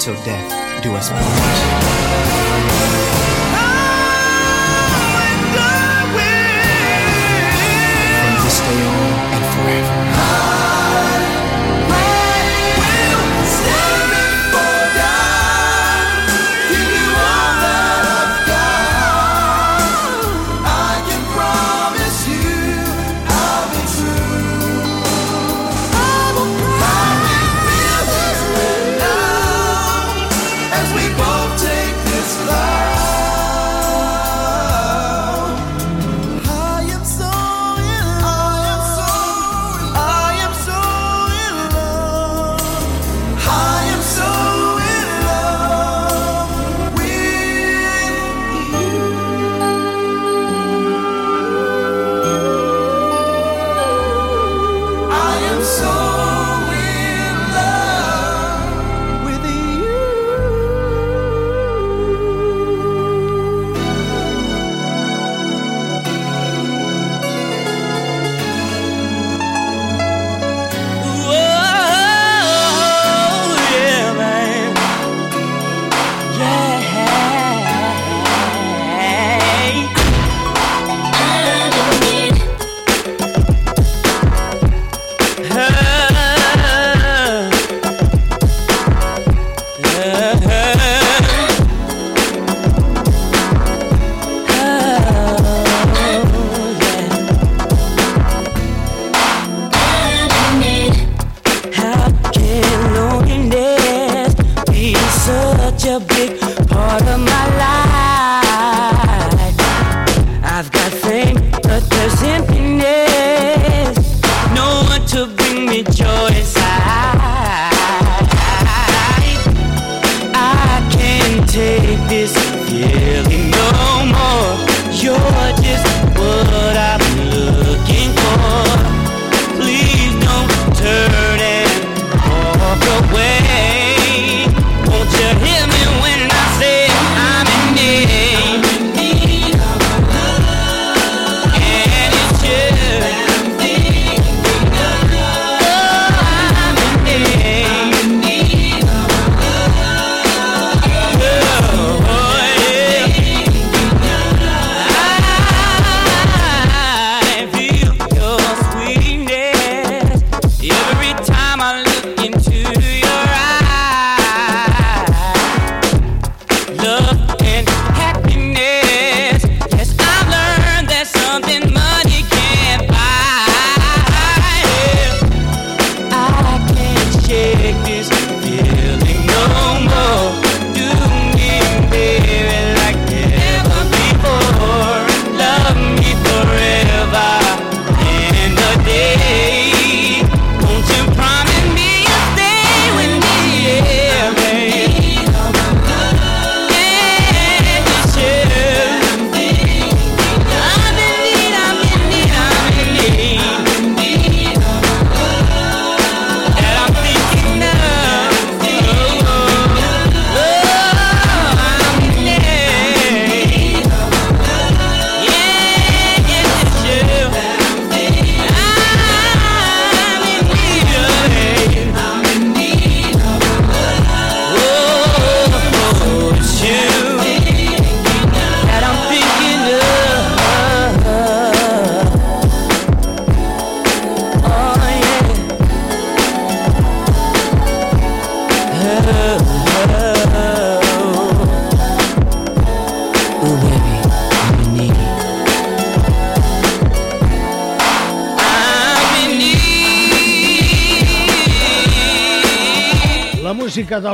till 0.01 0.13
death 0.23 0.81
do 0.81 0.95
us 0.95 1.09
part. 1.09 1.21
From 8.21 8.33
this 8.45 8.59
day 8.61 8.79
on 8.85 9.11
and 9.35 9.45
forever. 9.55 10.34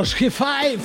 Dels 0.01 0.15
G5. 0.17 0.81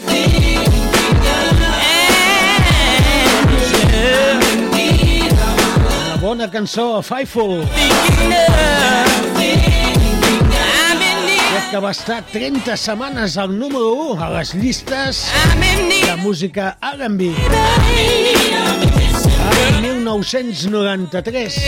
Una 5.96 6.16
bona 6.20 6.50
cançó, 6.52 7.00
Fifeful. 7.00 7.64
Crec 11.46 11.70
que 11.70 11.80
va 11.80 11.90
estar 11.96 12.20
30 12.28 12.76
setmanes 12.76 13.38
al 13.40 13.56
número 13.56 13.88
1 14.12 14.24
a 14.26 14.30
les 14.36 14.52
llistes 14.54 15.24
de 15.62 16.16
música 16.20 16.76
R&B. 16.92 17.32
L'any 19.56 19.80
1993. 19.88 21.60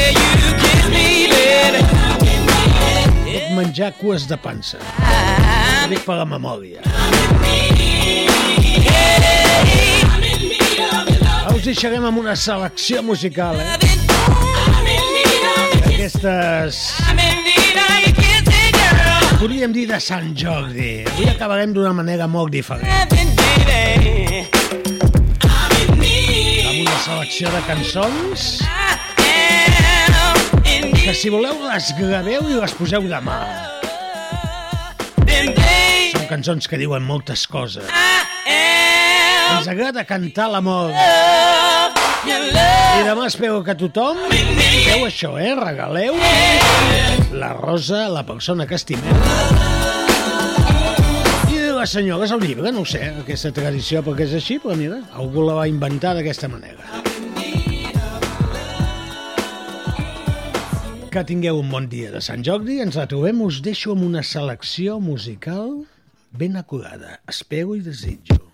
Puc 3.24 3.44
menjar 3.56 3.94
cues 4.02 4.28
de 4.28 4.36
pansa. 4.36 4.78
Ho 4.84 5.38
dic 5.89 6.05
per 6.05 6.19
la 6.19 6.24
memòria. 6.28 6.82
Us 11.55 11.65
deixarem 11.65 12.05
amb 12.09 12.20
una 12.20 12.36
selecció 12.36 13.02
musical, 13.02 13.60
eh? 13.60 13.66
Aquestes... 15.89 16.82
Podríem 19.39 19.70
dir 19.73 19.86
de 19.86 20.01
Sant 20.02 20.32
Jordi. 20.36 21.05
Avui 21.06 21.28
acabarem 21.31 21.73
d'una 21.73 21.93
manera 21.94 22.27
molt 22.27 22.51
diferent. 22.52 22.90
Amb 26.66 26.81
una 26.82 26.98
selecció 27.06 27.55
de 27.55 27.62
cançons 27.70 28.48
que 31.09 31.15
si 31.16 31.31
voleu 31.32 31.62
les 31.70 31.94
graveu 31.97 32.51
i 32.51 32.59
les 32.59 32.74
poseu 32.77 33.06
demà. 33.09 33.77
Cançons 36.28 36.68
que 36.68 36.76
diuen 36.76 37.05
moltes 37.09 37.46
coses. 37.48 37.88
Ens 38.48 39.68
agrada 39.72 40.05
cantar 40.05 40.50
l'amor. 40.52 40.92
I 42.28 43.05
demà 43.06 43.28
espero 43.30 43.62
que 43.64 43.72
tothom 43.78 44.20
feu 44.28 45.06
això, 45.06 45.30
eh? 45.40 45.55
Regaleu 45.56 46.18
la 47.32 47.55
rosa 47.56 48.05
a 48.05 48.12
la 48.12 48.26
persona 48.28 48.66
que 48.68 48.76
estimeu. 48.76 49.16
I 51.48 51.64
les 51.78 51.96
senyores 51.96 52.32
el 52.36 52.44
llibre, 52.44 52.72
no 52.76 52.84
ho 52.84 52.88
sé, 52.88 53.06
aquesta 53.24 53.55
tradició 53.56 54.05
perquè 54.05 54.28
és 54.28 54.36
així, 54.36 54.59
però 54.60 54.76
mira, 54.76 55.00
algú 55.16 55.48
la 55.48 55.56
va 55.62 55.68
inventar 55.70 56.12
d'aquesta 56.18 56.50
manera. 56.52 56.84
Que 61.09 61.24
tingueu 61.24 61.56
un 61.62 61.70
bon 61.72 61.88
dia 61.88 62.12
de 62.12 62.20
Sant 62.20 62.44
Jordi, 62.44 62.82
ens 62.84 62.98
la 63.00 63.09
trobem, 63.09 63.40
us 63.46 63.62
deixo 63.64 63.94
amb 63.96 64.05
una 64.10 64.20
selecció 64.26 64.98
musical 65.00 65.86
ben 66.30 66.56
acurada. 66.56 67.20
Espero 67.26 67.76
i 67.76 67.80
desitjo. 67.80 68.47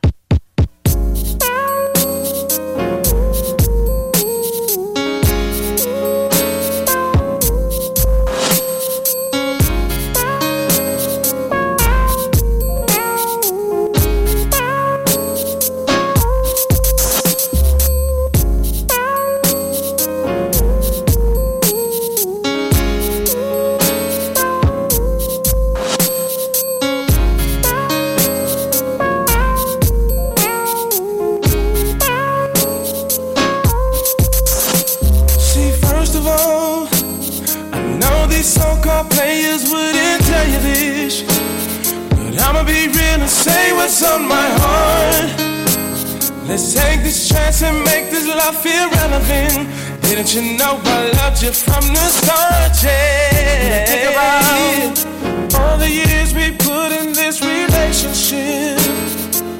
Love 48.44 48.56
feel 48.62 48.90
relevant. 48.90 49.68
Didn't 50.02 50.34
you 50.34 50.58
know 50.58 50.78
I 50.84 51.10
loved 51.20 51.40
you 51.42 51.52
from 51.52 51.84
the 51.96 52.06
start? 52.18 52.72
Yeah. 52.82 53.84
Think 53.90 54.04
about 54.12 55.54
all 55.58 55.78
the 55.78 55.88
years 55.88 56.34
we 56.34 56.50
put 56.68 56.90
in 56.92 57.12
this 57.12 57.40
relationship. 57.40 58.78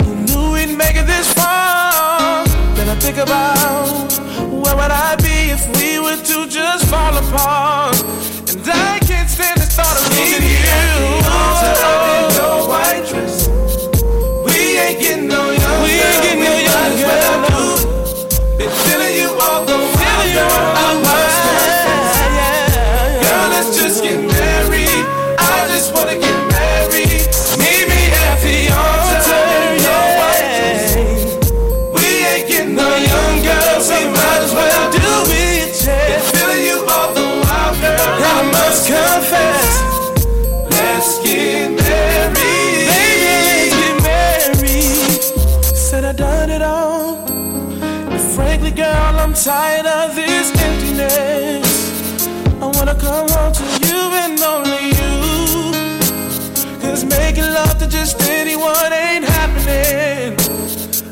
Who 0.05 0.13
knew 0.27 0.53
we'd 0.55 0.77
make 0.77 0.97
it 0.97 1.07
this 1.07 1.33
far? 1.33 2.45
Then 2.77 2.89
I 2.95 2.97
think 3.05 3.17
about 3.17 4.11
where 4.63 4.77
would 4.77 4.95
I 5.09 5.17
be 5.17 5.39
if 5.57 5.63
we 5.79 6.01
were 6.05 6.21
to 6.31 6.47
just 6.47 6.85
fall 6.91 7.15
apart? 7.25 7.97
And 8.51 8.69
I 8.69 8.99
can't 9.09 9.31
stand 9.31 9.61
the 9.63 9.69
thought 9.77 9.97
of 10.01 10.05
losing 10.13 10.45
you. 10.45 10.93
your 12.39 12.59
white 12.69 13.05
dress. 13.09 13.49
We 14.45 14.79
ain't 14.85 15.01
getting 15.01 15.29
no 15.29 15.43
younger. 15.51 15.83
We 15.85 15.93
ain't 16.07 16.23
getting 16.23 16.45
no 16.45 16.55
younger. 16.59 17.64
The 20.35 20.64
just 58.05 58.21
anyone 58.29 58.93
ain't 58.93 59.25
happening. 59.25 60.37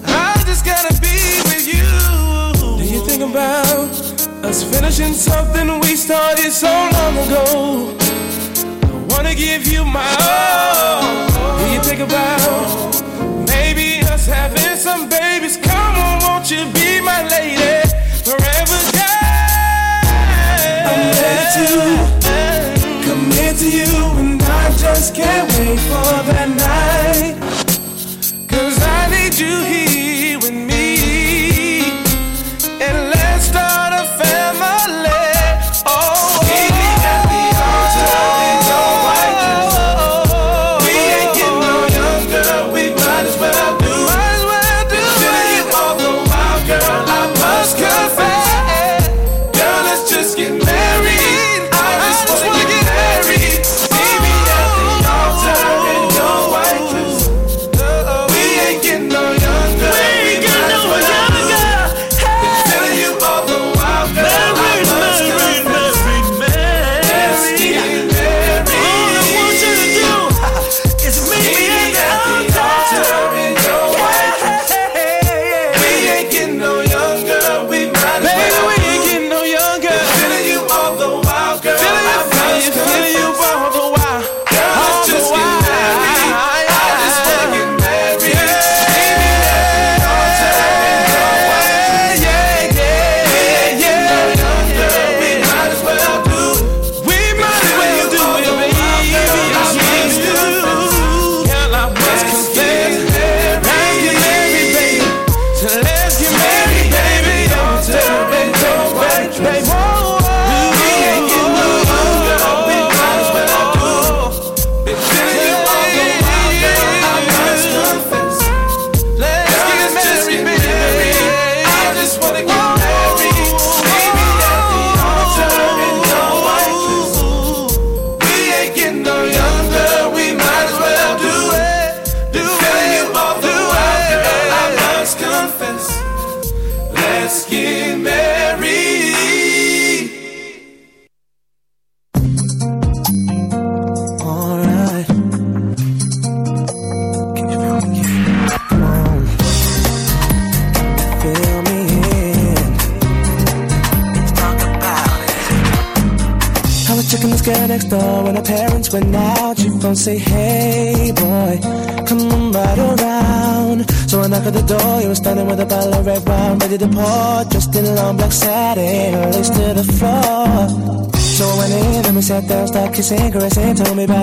I 0.04 0.34
just 0.44 0.62
gotta 0.62 0.92
be 1.00 1.40
with 1.48 1.66
you. 1.66 1.88
Do 2.76 2.84
you 2.84 3.00
think 3.06 3.22
about 3.22 3.88
us 4.44 4.62
finishing 4.62 5.14
something 5.14 5.80
we 5.80 5.96
started 5.96 6.52
so 6.52 6.68
long 6.68 7.14
ago? 7.24 7.96
I 8.82 9.14
wanna 9.14 9.34
give 9.34 9.66
you 9.66 9.86
my 9.86 10.10
all. 10.20 11.60
Do 11.60 11.64
you 11.72 11.80
think 11.80 12.00
about 12.00 12.68
maybe 13.48 14.04
us 14.12 14.26
having 14.26 14.76
some 14.76 15.08
babies? 15.08 15.56
Come 15.56 15.94
on, 15.96 16.18
won't 16.26 16.50
you 16.50 16.70
be 16.74 17.00
my 17.00 17.26
lady 17.28 17.91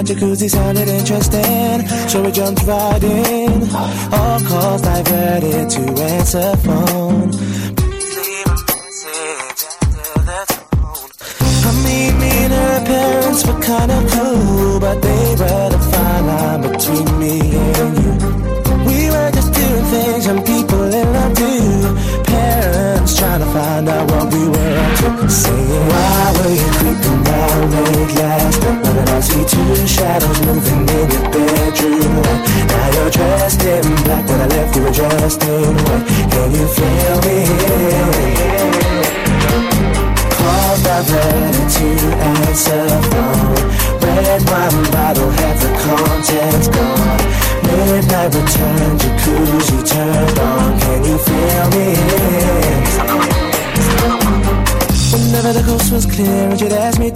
jacuzzi, 0.10 0.50
sounded 0.50 0.88
interesting. 0.88 1.88
So 2.08 2.24
we 2.24 2.32
jumped 2.32 2.64
right 2.64 3.04
in, 3.04 3.70
all 4.12 4.40
calls 4.42 4.82
diverted 4.82 5.70
to 5.70 6.02
answer 6.02 6.56
phone. 6.58 7.09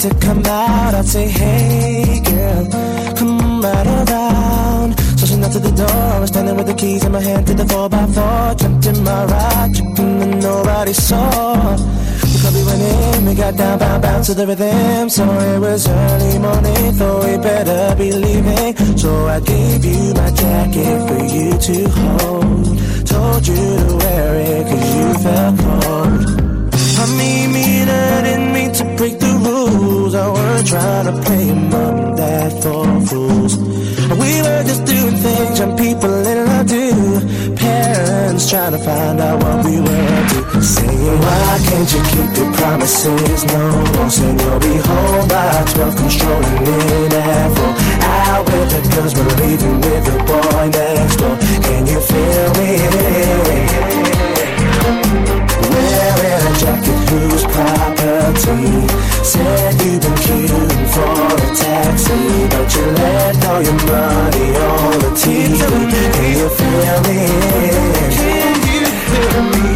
To 0.03 0.13
come 0.15 0.45
out, 0.45 0.93
I'd 0.93 1.05
say, 1.05 1.29
Hey 1.29 2.19
girl, 2.25 2.67
come 3.15 3.61
right 3.61 3.87
around. 3.87 4.99
So 5.17 5.25
she 5.25 5.37
knocked 5.37 5.55
at 5.55 5.63
the 5.63 5.71
door, 5.71 6.01
I 6.15 6.19
was 6.19 6.29
standing 6.29 6.57
with 6.57 6.67
the 6.67 6.73
keys 6.73 7.05
in 7.05 7.13
my 7.13 7.21
hand 7.21 7.47
to 7.47 7.53
the 7.53 7.63
4x4. 7.63 8.59
Jumped 8.59 8.85
in 8.85 9.01
my 9.01 9.23
ride, 9.23 9.73
tripping 9.73 10.21
and 10.23 10.41
nobody 10.41 10.91
saw. 10.91 11.77
The 12.31 12.37
club 12.41 12.53
we 12.53 12.63
went 12.65 12.81
in, 12.81 13.25
we 13.27 13.33
got 13.33 13.55
down, 13.55 13.79
bound, 13.79 14.01
bound 14.03 14.23
to 14.25 14.33
the 14.33 14.45
rhythm. 14.45 15.09
So 15.09 15.23
it 15.23 15.59
was 15.59 15.87
early 15.87 16.39
morning, 16.39 16.91
thought 16.99 17.23
we 17.23 17.37
better 17.37 17.95
be 17.95 18.11
leaving. 18.11 18.75
So 18.97 19.27
I 19.27 19.39
gave 19.39 19.85
you 19.85 20.13
my 20.15 20.29
jacket 20.31 20.99
for 21.07 21.21
you 21.35 21.49
to 21.67 21.89
hold. 21.97 23.07
Told 23.07 23.47
you 23.47 23.63
to 23.87 23.95
wear 24.03 24.35
it 24.35 24.63
cause 24.67 24.95
you 24.97 25.13
felt 25.23 25.59
cold. 25.59 26.52
I 26.95 27.05
mean, 27.17 27.51
me 27.51 27.81
and 27.81 27.89
I 27.89 28.21
didn't 28.21 28.53
mean 28.53 28.71
to 28.73 28.83
break 28.97 29.19
the 29.19 29.33
rules. 29.45 30.13
I 30.13 30.27
weren't 30.29 30.67
trying 30.67 31.05
to 31.05 31.21
play 31.23 31.53
mom 31.53 31.95
and 31.99 32.17
dad 32.17 32.51
for 32.61 32.85
fools. 33.01 33.57
We 33.57 34.41
were 34.45 34.63
just 34.63 34.85
doing 34.85 35.15
things 35.15 35.59
young 35.59 35.75
people 35.75 36.13
in 36.13 36.45
love 36.45 36.67
do. 36.67 37.55
Parents 37.55 38.49
trying 38.49 38.73
to 38.73 38.79
find 38.79 39.19
out 39.19 39.41
what 39.41 39.65
we 39.65 39.81
were 39.81 40.05
up 40.17 40.25
to. 40.31 40.61
Saying, 40.61 41.19
why 41.19 41.59
can't 41.67 41.89
you 41.93 42.01
keep 42.13 42.37
your 42.37 42.51
promises? 42.53 43.43
No, 43.45 43.63
no, 43.93 44.09
saying 44.09 44.39
you'll 44.39 44.59
be 44.59 44.75
home 44.77 45.27
by 45.27 45.65
12, 45.73 45.95
controlling 45.95 46.61
it 46.61 47.13
at 47.13 47.49
four. 47.55 47.73
Out 48.05 48.45
with 48.45 48.69
the 48.73 48.81
girls, 48.93 49.13
we're 49.15 49.35
leaving 49.41 49.77
with 49.81 50.03
the 50.05 50.17
boy 50.29 50.69
next 50.69 51.15
door. 51.17 51.35
Can 51.65 51.87
you 51.87 51.99
feel 51.99 52.49
me? 52.59 52.73
Jacket 56.63 57.09
whose 57.09 57.43
property 57.43 58.87
Said 59.21 59.75
you've 59.81 59.99
been 59.99 60.15
queuing 60.23 60.87
for 60.93 61.11
a 61.35 61.49
taxi 61.53 62.47
But 62.51 62.73
you 62.73 62.85
left 62.99 63.45
all 63.49 63.61
your 63.61 63.79
money 63.91 64.47
on 64.55 64.95
the 65.03 65.11
TV 65.11 65.59
Can 66.15 66.31
you 66.39 66.47
feel 66.57 66.97
me? 67.03 67.19
Can 68.15 68.55
you 68.71 68.85
feel 69.11 69.43
me? 69.51 69.67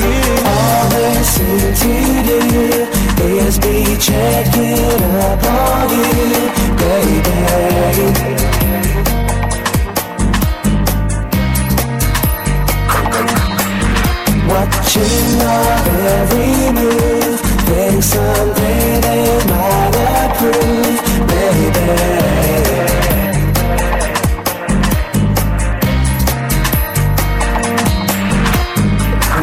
All 0.47 0.87
they 0.95 1.19
seem 1.33 1.75
to 1.81 1.93
do 2.29 2.41
Is 3.35 3.55
be 3.59 3.75
checking 3.99 5.03
up 5.27 5.43
on 5.43 5.89
you, 5.91 6.39
baby 6.77 7.37
Watching 14.87 15.41
our 15.41 15.87
every 16.15 16.71
move 16.71 17.39
Think 17.67 18.01
someday 18.01 19.01
they 19.03 19.27
might 19.51 19.95
approve 20.15 20.97
Baby 21.27 21.89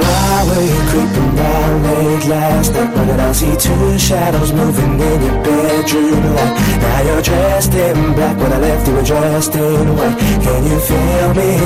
Why 0.00 0.44
were 0.48 0.64
you 0.64 0.80
creeping 0.88 1.36
late 1.36 2.24
last 2.24 2.72
night? 2.72 3.20
I 3.20 3.32
see 3.32 3.54
two 3.54 3.98
shadows 3.98 4.50
moving 4.50 4.98
in 4.98 5.22
your 5.26 5.44
bedroom 5.44 6.24
light? 6.36 6.54
Now 6.80 7.02
you're 7.02 7.20
dressed 7.20 7.74
in 7.74 8.14
black. 8.14 8.38
When 8.38 8.50
I 8.50 8.58
left, 8.60 8.88
you 8.88 8.94
were 8.94 9.02
dressed 9.02 9.54
in 9.54 9.94
white. 9.94 10.18
Can 10.18 10.64
you 10.64 10.80
feel 10.80 11.34
me? 11.34 11.58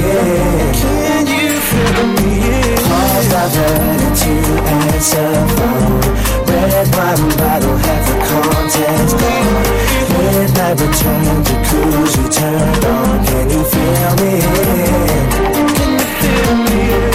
Can 0.81 1.27
you 1.29 1.61
feel 1.61 2.07
me? 2.27 2.78
Calls 2.89 3.27
diverted 3.29 4.15
to 4.23 4.33
answer 4.77 5.33
phone. 5.57 6.01
Red 6.49 6.89
wine 6.97 7.29
bottle, 7.37 7.77
half 7.77 8.03
the 8.09 8.15
contents 8.27 9.13
gone. 9.21 9.67
Midnight 10.13 10.81
return, 10.81 11.39
jacuzzi 11.45 12.25
turned 12.33 12.85
on. 12.85 13.27
Can 13.27 13.51
you 13.51 13.63
feel 13.73 14.13
me? 14.21 14.33
Can 15.77 15.91
you 15.99 16.07
feel 16.21 16.57
me? 16.65 17.08